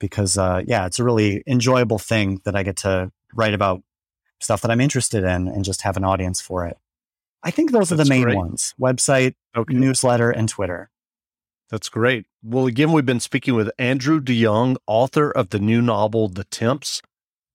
because, 0.00 0.36
uh, 0.36 0.62
yeah, 0.66 0.86
it's 0.86 0.98
a 0.98 1.04
really 1.04 1.42
enjoyable 1.46 1.98
thing 1.98 2.40
that 2.44 2.56
I 2.56 2.62
get 2.62 2.76
to 2.78 3.12
write 3.34 3.54
about 3.54 3.82
stuff 4.42 4.60
that 4.62 4.70
I'm 4.70 4.80
interested 4.80 5.24
in 5.24 5.48
and 5.48 5.64
just 5.64 5.82
have 5.82 5.96
an 5.96 6.04
audience 6.04 6.40
for 6.40 6.66
it. 6.66 6.78
I 7.42 7.50
think 7.50 7.72
those 7.72 7.88
That's 7.88 8.00
are 8.00 8.04
the 8.04 8.08
main 8.08 8.22
great. 8.22 8.36
ones 8.36 8.74
website, 8.80 9.34
okay. 9.56 9.74
newsletter, 9.74 10.30
and 10.30 10.48
Twitter. 10.48 10.90
That's 11.70 11.88
great. 11.88 12.26
Well, 12.42 12.66
again, 12.66 12.92
we've 12.92 13.06
been 13.06 13.20
speaking 13.20 13.54
with 13.54 13.70
Andrew 13.78 14.20
DeYoung, 14.20 14.76
author 14.86 15.30
of 15.30 15.50
the 15.50 15.58
new 15.58 15.80
novel, 15.80 16.28
The 16.28 16.44
Temps. 16.44 17.00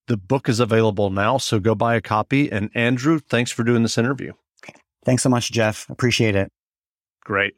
The 0.08 0.18
book 0.18 0.50
is 0.50 0.60
available 0.60 1.10
now, 1.10 1.38
so 1.38 1.60
go 1.60 1.76
buy 1.76 1.96
a 1.96 2.02
copy. 2.02 2.52
And 2.52 2.72
Andrew, 2.74 3.20
thanks 3.20 3.52
for 3.52 3.64
doing 3.64 3.84
this 3.84 3.98
interview. 3.98 4.34
Thanks 5.06 5.24
so 5.24 5.30
much, 5.30 5.52
Jeff. 5.52 5.90
Appreciate 5.90 6.36
it. 6.36 6.52
Great. 7.24 7.54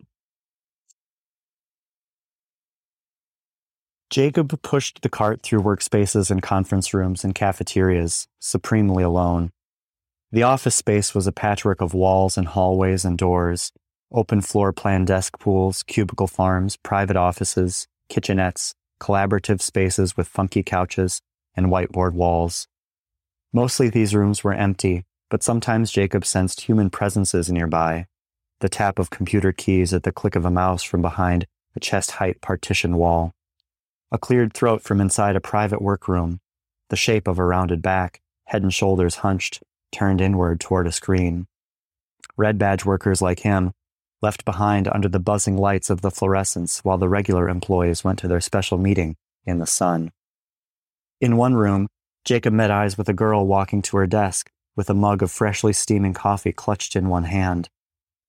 Jacob 4.10 4.60
pushed 4.64 5.04
the 5.04 5.10
cart 5.10 5.44
through 5.44 5.62
workspaces 5.62 6.32
and 6.32 6.42
conference 6.42 6.96
rooms 6.96 7.24
and 7.24 7.36
cafeterias, 7.36 8.28
supremely 8.40 9.04
alone. 9.04 9.52
The 10.32 10.42
office 10.42 10.76
space 10.76 11.14
was 11.14 11.28
a 11.28 11.32
patchwork 11.32 11.80
of 11.80 11.94
walls 11.94 12.36
and 12.36 12.48
hallways 12.48 13.06
and 13.06 13.20
doors, 13.20 13.72
open 14.12 14.42
floor 14.42 14.74
plan 14.74 15.06
desk 15.06 15.38
pools, 15.40 15.84
cubicle 15.84 16.26
farms, 16.26 16.76
private 16.78 17.18
offices, 17.18 17.88
kitchenettes, 18.10 18.74
collaborative 19.00 19.62
spaces 19.62 20.18
with 20.18 20.28
funky 20.28 20.64
couches 20.64 21.22
and 21.56 21.68
whiteboard 21.68 22.14
walls. 22.14 22.68
Mostly 23.54 23.90
these 23.90 24.16
rooms 24.16 24.44
were 24.44 24.54
empty, 24.54 25.06
but 25.30 25.44
sometimes 25.44 25.92
Jacob 25.92 26.26
sensed 26.26 26.62
human 26.62 26.90
presences 26.90 27.52
nearby, 27.52 28.08
the 28.60 28.70
tap 28.70 28.98
of 28.98 29.12
computer 29.12 29.52
keys 29.52 29.94
at 29.94 30.02
the 30.02 30.12
click 30.12 30.36
of 30.36 30.46
a 30.46 30.52
mouse 30.52 30.82
from 30.82 31.04
behind 31.04 31.46
a 31.76 31.80
chest 31.80 32.12
height 32.12 32.42
partition 32.42 32.98
wall, 32.98 33.34
a 34.12 34.18
cleared 34.18 34.54
throat 34.54 34.82
from 34.82 35.00
inside 35.00 35.36
a 35.36 35.42
private 35.42 35.82
workroom, 35.82 36.40
the 36.90 36.96
shape 36.96 37.28
of 37.28 37.40
a 37.40 37.46
rounded 37.46 37.82
back, 37.82 38.22
head 38.46 38.64
and 38.64 38.74
shoulders 38.74 39.18
hunched, 39.18 39.62
turned 39.92 40.22
inward 40.22 40.60
toward 40.60 40.88
a 40.88 40.92
screen. 40.92 41.48
Red 42.36 42.58
badge 42.58 42.86
workers 42.86 43.22
like 43.22 43.40
him 43.40 43.72
left 44.22 44.44
behind 44.46 44.88
under 44.88 45.08
the 45.08 45.20
buzzing 45.20 45.58
lights 45.58 45.90
of 45.90 46.02
the 46.02 46.12
fluorescents 46.12 46.80
while 46.80 46.98
the 46.98 47.10
regular 47.10 47.48
employees 47.48 48.04
went 48.04 48.20
to 48.20 48.28
their 48.28 48.42
special 48.42 48.78
meeting 48.78 49.16
in 49.46 49.60
the 49.60 49.66
sun. 49.66 50.12
In 51.22 51.38
one 51.38 51.54
room, 51.54 51.88
Jacob 52.26 52.54
met 52.54 52.72
eyes 52.72 52.98
with 52.98 53.10
a 53.10 53.14
girl 53.14 53.46
walking 53.46 53.82
to 53.84 53.98
her 53.98 54.08
desk 54.08 54.50
with 54.76 54.90
a 54.90 54.94
mug 54.94 55.22
of 55.22 55.32
freshly 55.32 55.74
steaming 55.74 56.14
coffee 56.14 56.52
clutched 56.52 56.96
in 56.96 57.10
one 57.10 57.26
hand. 57.26 57.70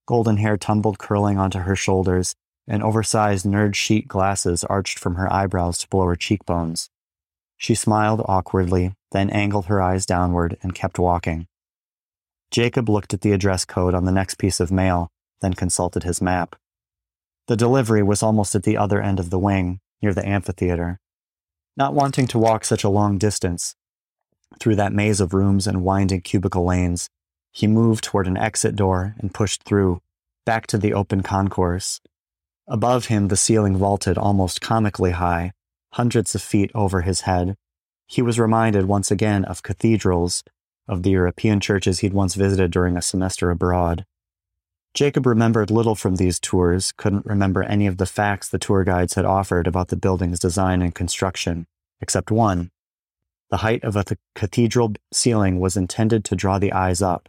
Golden 0.06 0.36
hair 0.36 0.56
tumbled 0.56 0.98
curling 0.98 1.38
onto 1.38 1.60
her 1.60 1.76
shoulders, 1.76 2.34
and 2.66 2.82
oversized 2.82 3.44
nerd 3.44 3.74
sheet 3.74 4.08
glasses 4.08 4.64
arched 4.64 4.98
from 4.98 5.16
her 5.16 5.32
eyebrows 5.32 5.78
to 5.78 5.88
below 5.88 6.06
her 6.06 6.16
cheekbones. 6.16 6.90
She 7.56 7.74
smiled 7.74 8.22
awkwardly, 8.26 8.94
then 9.12 9.30
angled 9.30 9.66
her 9.66 9.82
eyes 9.82 10.06
downward 10.06 10.56
and 10.62 10.74
kept 10.74 10.98
walking. 10.98 11.46
Jacob 12.50 12.88
looked 12.88 13.14
at 13.14 13.20
the 13.20 13.32
address 13.32 13.64
code 13.64 13.94
on 13.94 14.04
the 14.04 14.12
next 14.12 14.36
piece 14.36 14.60
of 14.60 14.72
mail 14.72 15.10
then 15.40 15.54
consulted 15.54 16.02
his 16.02 16.20
map. 16.20 16.56
The 17.48 17.56
delivery 17.56 18.02
was 18.02 18.22
almost 18.22 18.54
at 18.54 18.62
the 18.62 18.76
other 18.76 19.00
end 19.00 19.18
of 19.18 19.30
the 19.30 19.38
wing, 19.38 19.80
near 20.02 20.14
the 20.14 20.26
amphitheater. 20.26 21.00
Not 21.76 21.94
wanting 21.94 22.26
to 22.28 22.38
walk 22.38 22.64
such 22.64 22.84
a 22.84 22.90
long 22.90 23.18
distance, 23.18 23.74
through 24.58 24.76
that 24.76 24.92
maze 24.92 25.20
of 25.20 25.32
rooms 25.32 25.66
and 25.66 25.84
winding 25.84 26.22
cubicle 26.22 26.64
lanes, 26.64 27.08
he 27.52 27.66
moved 27.66 28.04
toward 28.04 28.26
an 28.26 28.36
exit 28.36 28.76
door 28.76 29.14
and 29.18 29.32
pushed 29.32 29.62
through, 29.62 30.00
back 30.44 30.66
to 30.68 30.78
the 30.78 30.92
open 30.92 31.22
concourse. 31.22 32.00
Above 32.70 33.06
him, 33.06 33.26
the 33.26 33.36
ceiling 33.36 33.76
vaulted 33.76 34.16
almost 34.16 34.60
comically 34.60 35.10
high, 35.10 35.50
hundreds 35.94 36.36
of 36.36 36.40
feet 36.40 36.70
over 36.72 37.00
his 37.00 37.22
head. 37.22 37.56
He 38.06 38.22
was 38.22 38.38
reminded 38.38 38.84
once 38.84 39.10
again 39.10 39.44
of 39.44 39.64
cathedrals, 39.64 40.44
of 40.86 41.02
the 41.02 41.10
European 41.10 41.58
churches 41.58 41.98
he'd 41.98 42.14
once 42.14 42.36
visited 42.36 42.70
during 42.70 42.96
a 42.96 43.02
semester 43.02 43.50
abroad. 43.50 44.06
Jacob 44.94 45.26
remembered 45.26 45.68
little 45.68 45.96
from 45.96 46.14
these 46.14 46.38
tours, 46.38 46.92
couldn't 46.92 47.26
remember 47.26 47.64
any 47.64 47.88
of 47.88 47.96
the 47.96 48.06
facts 48.06 48.48
the 48.48 48.58
tour 48.58 48.84
guides 48.84 49.14
had 49.14 49.24
offered 49.24 49.66
about 49.66 49.88
the 49.88 49.96
building's 49.96 50.38
design 50.38 50.80
and 50.80 50.94
construction, 50.94 51.66
except 52.00 52.30
one. 52.30 52.70
The 53.50 53.58
height 53.58 53.82
of 53.82 53.96
a 53.96 54.04
th- 54.04 54.18
cathedral 54.36 54.92
ceiling 55.12 55.58
was 55.58 55.76
intended 55.76 56.24
to 56.26 56.36
draw 56.36 56.60
the 56.60 56.72
eyes 56.72 57.02
up, 57.02 57.28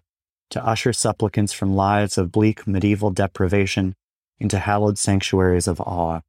to 0.51 0.63
usher 0.63 0.93
supplicants 0.93 1.51
from 1.51 1.75
lives 1.75 2.19
of 2.19 2.31
bleak 2.31 2.67
medieval 2.67 3.09
deprivation 3.09 3.95
into 4.41 4.59
hallowed 4.59 4.97
sanctuaries 4.97 5.67
of 5.67 5.79
awe. 5.79 6.21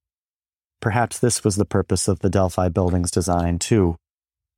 Perhaps 0.81 1.18
this 1.18 1.42
was 1.42 1.57
the 1.57 1.64
purpose 1.64 2.09
of 2.09 2.20
the 2.20 2.31
Delphi 2.31 2.68
building's 2.68 3.11
design, 3.11 3.59
too 3.59 3.96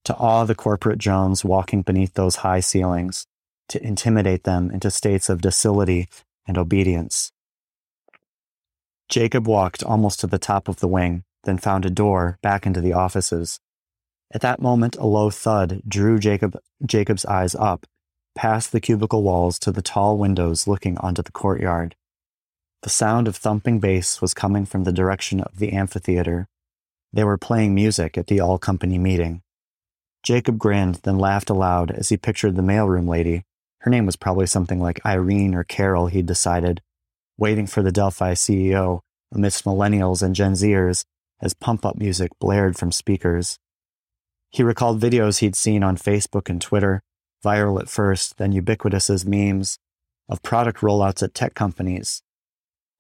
to 0.04 0.14
awe 0.16 0.44
the 0.44 0.54
corporate 0.54 0.98
Jones 0.98 1.44
walking 1.44 1.82
beneath 1.82 2.14
those 2.14 2.36
high 2.36 2.60
ceilings, 2.60 3.26
to 3.68 3.82
intimidate 3.82 4.44
them 4.44 4.70
into 4.70 4.90
states 4.90 5.28
of 5.28 5.40
docility 5.40 6.08
and 6.46 6.58
obedience. 6.58 7.32
Jacob 9.08 9.46
walked 9.46 9.82
almost 9.82 10.20
to 10.20 10.26
the 10.26 10.38
top 10.38 10.68
of 10.68 10.80
the 10.80 10.88
wing, 10.88 11.24
then 11.44 11.58
found 11.58 11.84
a 11.84 11.90
door 11.90 12.38
back 12.42 12.66
into 12.66 12.80
the 12.80 12.92
offices. 12.92 13.60
At 14.32 14.40
that 14.42 14.60
moment, 14.60 14.96
a 14.96 15.06
low 15.06 15.30
thud 15.30 15.82
drew 15.86 16.18
Jacob, 16.18 16.58
Jacob's 16.84 17.24
eyes 17.24 17.54
up, 17.54 17.86
past 18.34 18.72
the 18.72 18.80
cubicle 18.80 19.22
walls 19.22 19.58
to 19.60 19.72
the 19.72 19.82
tall 19.82 20.18
windows 20.18 20.66
looking 20.66 20.98
onto 20.98 21.22
the 21.22 21.32
courtyard. 21.32 21.94
The 22.84 22.90
sound 22.90 23.28
of 23.28 23.36
thumping 23.36 23.80
bass 23.80 24.20
was 24.20 24.34
coming 24.34 24.66
from 24.66 24.84
the 24.84 24.92
direction 24.92 25.40
of 25.40 25.58
the 25.58 25.72
amphitheater. 25.72 26.48
They 27.14 27.24
were 27.24 27.38
playing 27.38 27.74
music 27.74 28.18
at 28.18 28.26
the 28.26 28.40
all 28.40 28.58
company 28.58 28.98
meeting. 28.98 29.40
Jacob 30.22 30.58
grinned, 30.58 30.96
then 30.96 31.18
laughed 31.18 31.48
aloud 31.48 31.90
as 31.90 32.10
he 32.10 32.18
pictured 32.18 32.56
the 32.56 32.62
mailroom 32.62 33.08
lady, 33.08 33.44
her 33.84 33.90
name 33.90 34.04
was 34.04 34.16
probably 34.16 34.44
something 34.44 34.80
like 34.80 35.00
Irene 35.06 35.54
or 35.54 35.64
Carol, 35.64 36.08
he'd 36.08 36.26
decided, 36.26 36.82
waiting 37.38 37.66
for 37.66 37.80
the 37.80 37.90
Delphi 37.90 38.34
CEO 38.34 39.00
amidst 39.32 39.64
millennials 39.64 40.22
and 40.22 40.34
Gen 40.34 40.52
Zers 40.52 41.06
as 41.40 41.54
pump 41.54 41.86
up 41.86 41.96
music 41.96 42.32
blared 42.38 42.76
from 42.76 42.92
speakers. 42.92 43.58
He 44.50 44.62
recalled 44.62 45.00
videos 45.00 45.38
he'd 45.38 45.56
seen 45.56 45.82
on 45.82 45.96
Facebook 45.96 46.50
and 46.50 46.60
Twitter, 46.60 47.02
viral 47.42 47.80
at 47.80 47.88
first, 47.88 48.36
then 48.36 48.52
ubiquitous 48.52 49.08
as 49.08 49.24
memes, 49.24 49.78
of 50.28 50.42
product 50.42 50.80
rollouts 50.80 51.22
at 51.22 51.32
tech 51.32 51.54
companies. 51.54 52.22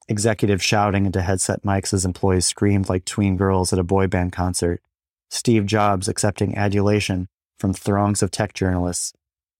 Executives 0.06 0.62
shouting 0.62 1.06
into 1.06 1.22
headset 1.22 1.62
mics 1.62 1.94
as 1.94 2.04
employees 2.04 2.44
screamed 2.44 2.88
like 2.88 3.04
tween 3.04 3.36
girls 3.36 3.72
at 3.72 3.78
a 3.78 3.84
boy 3.84 4.06
band 4.06 4.32
concert. 4.32 4.82
Steve 5.30 5.64
Jobs 5.64 6.08
accepting 6.08 6.56
adulation 6.56 7.28
from 7.58 7.72
throngs 7.72 8.22
of 8.22 8.30
tech 8.30 8.52
journalists 8.52 9.14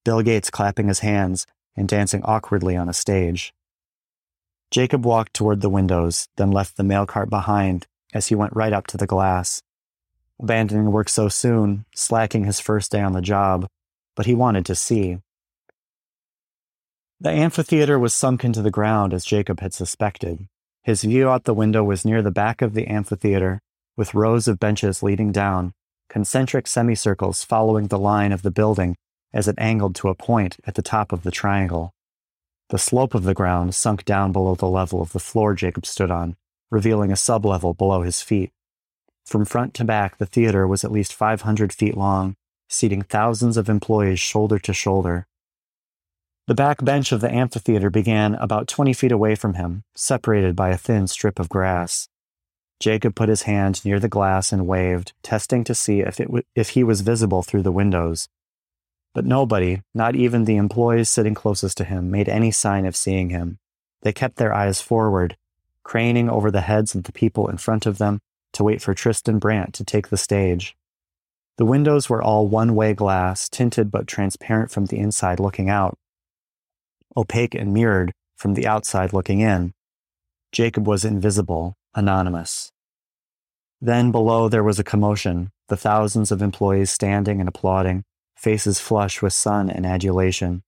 Bill 0.04 0.20
Gates 0.20 0.50
clapping 0.50 0.88
his 0.88 0.98
hands 0.98 1.46
and 1.76 1.88
dancing 1.88 2.22
awkwardly 2.24 2.76
on 2.76 2.90
a 2.90 2.92
stage. 2.92 3.54
Jacob 4.70 5.06
walked 5.06 5.32
toward 5.32 5.62
the 5.62 5.70
windows, 5.70 6.28
then 6.36 6.50
left 6.50 6.76
the 6.76 6.84
mail 6.84 7.06
cart 7.06 7.30
behind 7.30 7.86
as 8.12 8.26
he 8.26 8.34
went 8.34 8.54
right 8.54 8.72
up 8.72 8.86
to 8.88 8.96
the 8.96 9.06
glass. 9.06 9.62
Abandoning 10.38 10.92
work 10.92 11.08
so 11.08 11.28
soon, 11.28 11.86
slacking 11.94 12.44
his 12.44 12.60
first 12.60 12.92
day 12.92 13.00
on 13.00 13.12
the 13.12 13.22
job, 13.22 13.66
but 14.14 14.26
he 14.26 14.34
wanted 14.34 14.66
to 14.66 14.74
see. 14.74 15.18
The 17.24 17.30
amphitheater 17.30 17.98
was 17.98 18.12
sunk 18.12 18.44
into 18.44 18.60
the 18.60 18.70
ground 18.70 19.14
as 19.14 19.24
Jacob 19.24 19.60
had 19.60 19.72
suspected. 19.72 20.46
His 20.82 21.04
view 21.04 21.30
out 21.30 21.44
the 21.44 21.54
window 21.54 21.82
was 21.82 22.04
near 22.04 22.20
the 22.20 22.30
back 22.30 22.60
of 22.60 22.74
the 22.74 22.86
amphitheater, 22.86 23.62
with 23.96 24.12
rows 24.12 24.46
of 24.46 24.58
benches 24.60 25.02
leading 25.02 25.32
down, 25.32 25.72
concentric 26.10 26.66
semicircles 26.66 27.42
following 27.42 27.86
the 27.86 27.98
line 27.98 28.30
of 28.30 28.42
the 28.42 28.50
building 28.50 28.94
as 29.32 29.48
it 29.48 29.54
angled 29.56 29.94
to 29.94 30.10
a 30.10 30.14
point 30.14 30.58
at 30.66 30.74
the 30.74 30.82
top 30.82 31.12
of 31.12 31.22
the 31.22 31.30
triangle. 31.30 31.94
The 32.68 32.76
slope 32.76 33.14
of 33.14 33.22
the 33.22 33.32
ground 33.32 33.74
sunk 33.74 34.04
down 34.04 34.30
below 34.30 34.54
the 34.54 34.68
level 34.68 35.00
of 35.00 35.12
the 35.12 35.18
floor 35.18 35.54
Jacob 35.54 35.86
stood 35.86 36.10
on, 36.10 36.36
revealing 36.70 37.10
a 37.10 37.14
sublevel 37.14 37.74
below 37.74 38.02
his 38.02 38.20
feet. 38.20 38.52
From 39.24 39.46
front 39.46 39.72
to 39.74 39.84
back, 39.84 40.18
the 40.18 40.26
theater 40.26 40.68
was 40.68 40.84
at 40.84 40.92
least 40.92 41.14
500 41.14 41.72
feet 41.72 41.96
long, 41.96 42.36
seating 42.68 43.00
thousands 43.00 43.56
of 43.56 43.70
employees 43.70 44.20
shoulder 44.20 44.58
to 44.58 44.74
shoulder. 44.74 45.26
The 46.46 46.54
back 46.54 46.84
bench 46.84 47.10
of 47.10 47.22
the 47.22 47.32
amphitheater 47.32 47.88
began 47.88 48.34
about 48.34 48.68
20 48.68 48.92
feet 48.92 49.12
away 49.12 49.34
from 49.34 49.54
him, 49.54 49.84
separated 49.94 50.54
by 50.54 50.68
a 50.68 50.76
thin 50.76 51.06
strip 51.06 51.38
of 51.38 51.48
grass. 51.48 52.10
Jacob 52.78 53.14
put 53.14 53.30
his 53.30 53.42
hand 53.42 53.82
near 53.82 53.98
the 53.98 54.10
glass 54.10 54.52
and 54.52 54.66
waved, 54.66 55.14
testing 55.22 55.64
to 55.64 55.74
see 55.74 56.00
if, 56.00 56.20
it 56.20 56.26
w- 56.26 56.44
if 56.54 56.70
he 56.70 56.84
was 56.84 57.00
visible 57.00 57.42
through 57.42 57.62
the 57.62 57.72
windows. 57.72 58.28
But 59.14 59.24
nobody, 59.24 59.80
not 59.94 60.16
even 60.16 60.44
the 60.44 60.56
employees 60.56 61.08
sitting 61.08 61.34
closest 61.34 61.78
to 61.78 61.84
him, 61.84 62.10
made 62.10 62.28
any 62.28 62.50
sign 62.50 62.84
of 62.84 62.94
seeing 62.94 63.30
him. 63.30 63.58
They 64.02 64.12
kept 64.12 64.36
their 64.36 64.52
eyes 64.52 64.82
forward, 64.82 65.38
craning 65.82 66.28
over 66.28 66.50
the 66.50 66.60
heads 66.60 66.94
of 66.94 67.04
the 67.04 67.12
people 67.12 67.48
in 67.48 67.56
front 67.56 67.86
of 67.86 67.96
them 67.96 68.20
to 68.52 68.64
wait 68.64 68.82
for 68.82 68.92
Tristan 68.92 69.38
Brandt 69.38 69.72
to 69.74 69.84
take 69.84 70.08
the 70.08 70.18
stage. 70.18 70.76
The 71.56 71.64
windows 71.64 72.10
were 72.10 72.22
all 72.22 72.48
one 72.48 72.74
way 72.74 72.92
glass, 72.92 73.48
tinted 73.48 73.90
but 73.90 74.06
transparent 74.06 74.70
from 74.70 74.86
the 74.86 74.98
inside 74.98 75.40
looking 75.40 75.70
out, 75.70 75.96
opaque 77.16 77.54
and 77.54 77.72
mirrored 77.72 78.12
from 78.36 78.54
the 78.54 78.66
outside 78.66 79.12
looking 79.12 79.40
in. 79.40 79.72
Jacob 80.52 80.86
was 80.86 81.04
invisible, 81.04 81.76
anonymous. 81.94 82.70
Then 83.80 84.10
below 84.10 84.48
there 84.48 84.64
was 84.64 84.78
a 84.78 84.84
commotion, 84.84 85.50
the 85.68 85.76
thousands 85.76 86.30
of 86.30 86.42
employees 86.42 86.90
standing 86.90 87.40
and 87.40 87.48
applauding, 87.48 88.04
faces 88.36 88.80
flush 88.80 89.22
with 89.22 89.32
sun 89.32 89.70
and 89.70 89.86
adulation. 89.86 90.62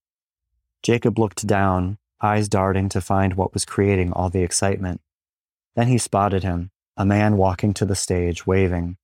Jacob 0.83 1.19
looked 1.19 1.47
down, 1.47 1.99
eyes 2.21 2.49
darting 2.49 2.89
to 2.89 3.01
find 3.01 3.35
what 3.35 3.53
was 3.53 3.65
creating 3.65 4.13
all 4.13 4.31
the 4.31 4.43
excitement. 4.43 5.01
Then 5.75 5.89
he 5.89 5.99
spotted 5.99 6.43
him, 6.43 6.71
a 6.97 7.05
man 7.05 7.37
walking 7.37 7.75
to 7.75 7.85
the 7.85 7.95
stage, 7.95 8.47
waving. 8.47 8.97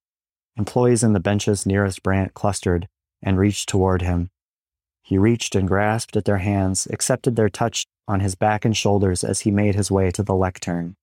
Employees 0.56 1.02
in 1.02 1.12
the 1.12 1.20
benches 1.20 1.66
nearest 1.66 2.02
Brant 2.02 2.34
clustered 2.34 2.88
and 3.22 3.38
reached 3.38 3.68
toward 3.68 4.02
him. 4.02 4.30
He 5.02 5.18
reached 5.18 5.54
and 5.54 5.68
grasped 5.68 6.16
at 6.16 6.24
their 6.24 6.38
hands, 6.38 6.86
accepted 6.90 7.36
their 7.36 7.48
touch 7.48 7.86
on 8.08 8.20
his 8.20 8.34
back 8.34 8.64
and 8.64 8.76
shoulders 8.76 9.24
as 9.24 9.40
he 9.40 9.50
made 9.50 9.74
his 9.74 9.90
way 9.90 10.10
to 10.12 10.22
the 10.22 10.34
lectern. 10.34 10.96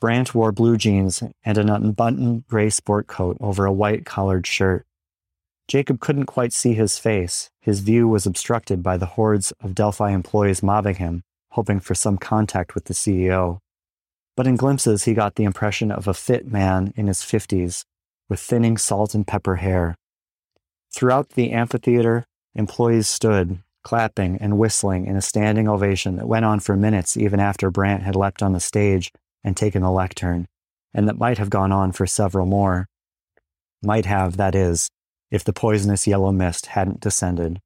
Brant 0.00 0.34
wore 0.34 0.50
blue 0.50 0.76
jeans 0.76 1.22
and 1.44 1.58
an 1.58 1.68
unbuttoned 1.68 2.46
gray 2.48 2.70
sport 2.70 3.06
coat 3.06 3.36
over 3.40 3.66
a 3.66 3.72
white 3.72 4.06
collared 4.06 4.46
shirt. 4.46 4.86
Jacob 5.68 6.00
couldn't 6.00 6.26
quite 6.26 6.52
see 6.52 6.72
his 6.72 6.98
face. 6.98 7.50
His 7.60 7.80
view 7.80 8.08
was 8.08 8.26
obstructed 8.26 8.82
by 8.82 8.96
the 8.96 9.06
hordes 9.06 9.52
of 9.60 9.74
Delphi 9.74 10.10
employees 10.10 10.62
mobbing 10.62 10.96
him, 10.96 11.22
hoping 11.50 11.80
for 11.80 11.94
some 11.94 12.18
contact 12.18 12.74
with 12.74 12.86
the 12.86 12.94
CEO. 12.94 13.58
But 14.36 14.46
in 14.46 14.56
glimpses, 14.56 15.04
he 15.04 15.14
got 15.14 15.34
the 15.34 15.44
impression 15.44 15.92
of 15.92 16.08
a 16.08 16.14
fit 16.14 16.50
man 16.50 16.92
in 16.96 17.06
his 17.06 17.18
50s 17.18 17.84
with 18.28 18.40
thinning 18.40 18.78
salt 18.78 19.14
and 19.14 19.26
pepper 19.26 19.56
hair. 19.56 19.96
Throughout 20.92 21.30
the 21.30 21.52
amphitheater, 21.52 22.24
employees 22.54 23.08
stood, 23.08 23.58
clapping 23.82 24.36
and 24.38 24.58
whistling 24.58 25.06
in 25.06 25.16
a 25.16 25.22
standing 25.22 25.68
ovation 25.68 26.16
that 26.16 26.28
went 26.28 26.44
on 26.44 26.60
for 26.60 26.76
minutes 26.76 27.16
even 27.16 27.40
after 27.40 27.70
Brant 27.70 28.02
had 28.02 28.16
leapt 28.16 28.42
on 28.42 28.52
the 28.52 28.60
stage 28.60 29.12
and 29.42 29.56
taken 29.56 29.82
the 29.82 29.90
lectern, 29.90 30.46
and 30.92 31.08
that 31.08 31.18
might 31.18 31.38
have 31.38 31.50
gone 31.50 31.72
on 31.72 31.92
for 31.92 32.06
several 32.06 32.46
more. 32.46 32.86
Might 33.82 34.06
have, 34.06 34.36
that 34.36 34.54
is, 34.54 34.90
if 35.30 35.44
the 35.44 35.52
poisonous 35.52 36.06
yellow 36.06 36.32
mist 36.32 36.66
hadn't 36.66 37.00
descended. 37.00 37.60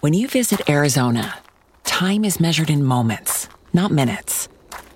When 0.00 0.14
you 0.14 0.28
visit 0.28 0.70
Arizona, 0.70 1.38
time 1.82 2.24
is 2.24 2.38
measured 2.38 2.70
in 2.70 2.84
moments, 2.84 3.48
not 3.72 3.90
minutes. 3.90 4.37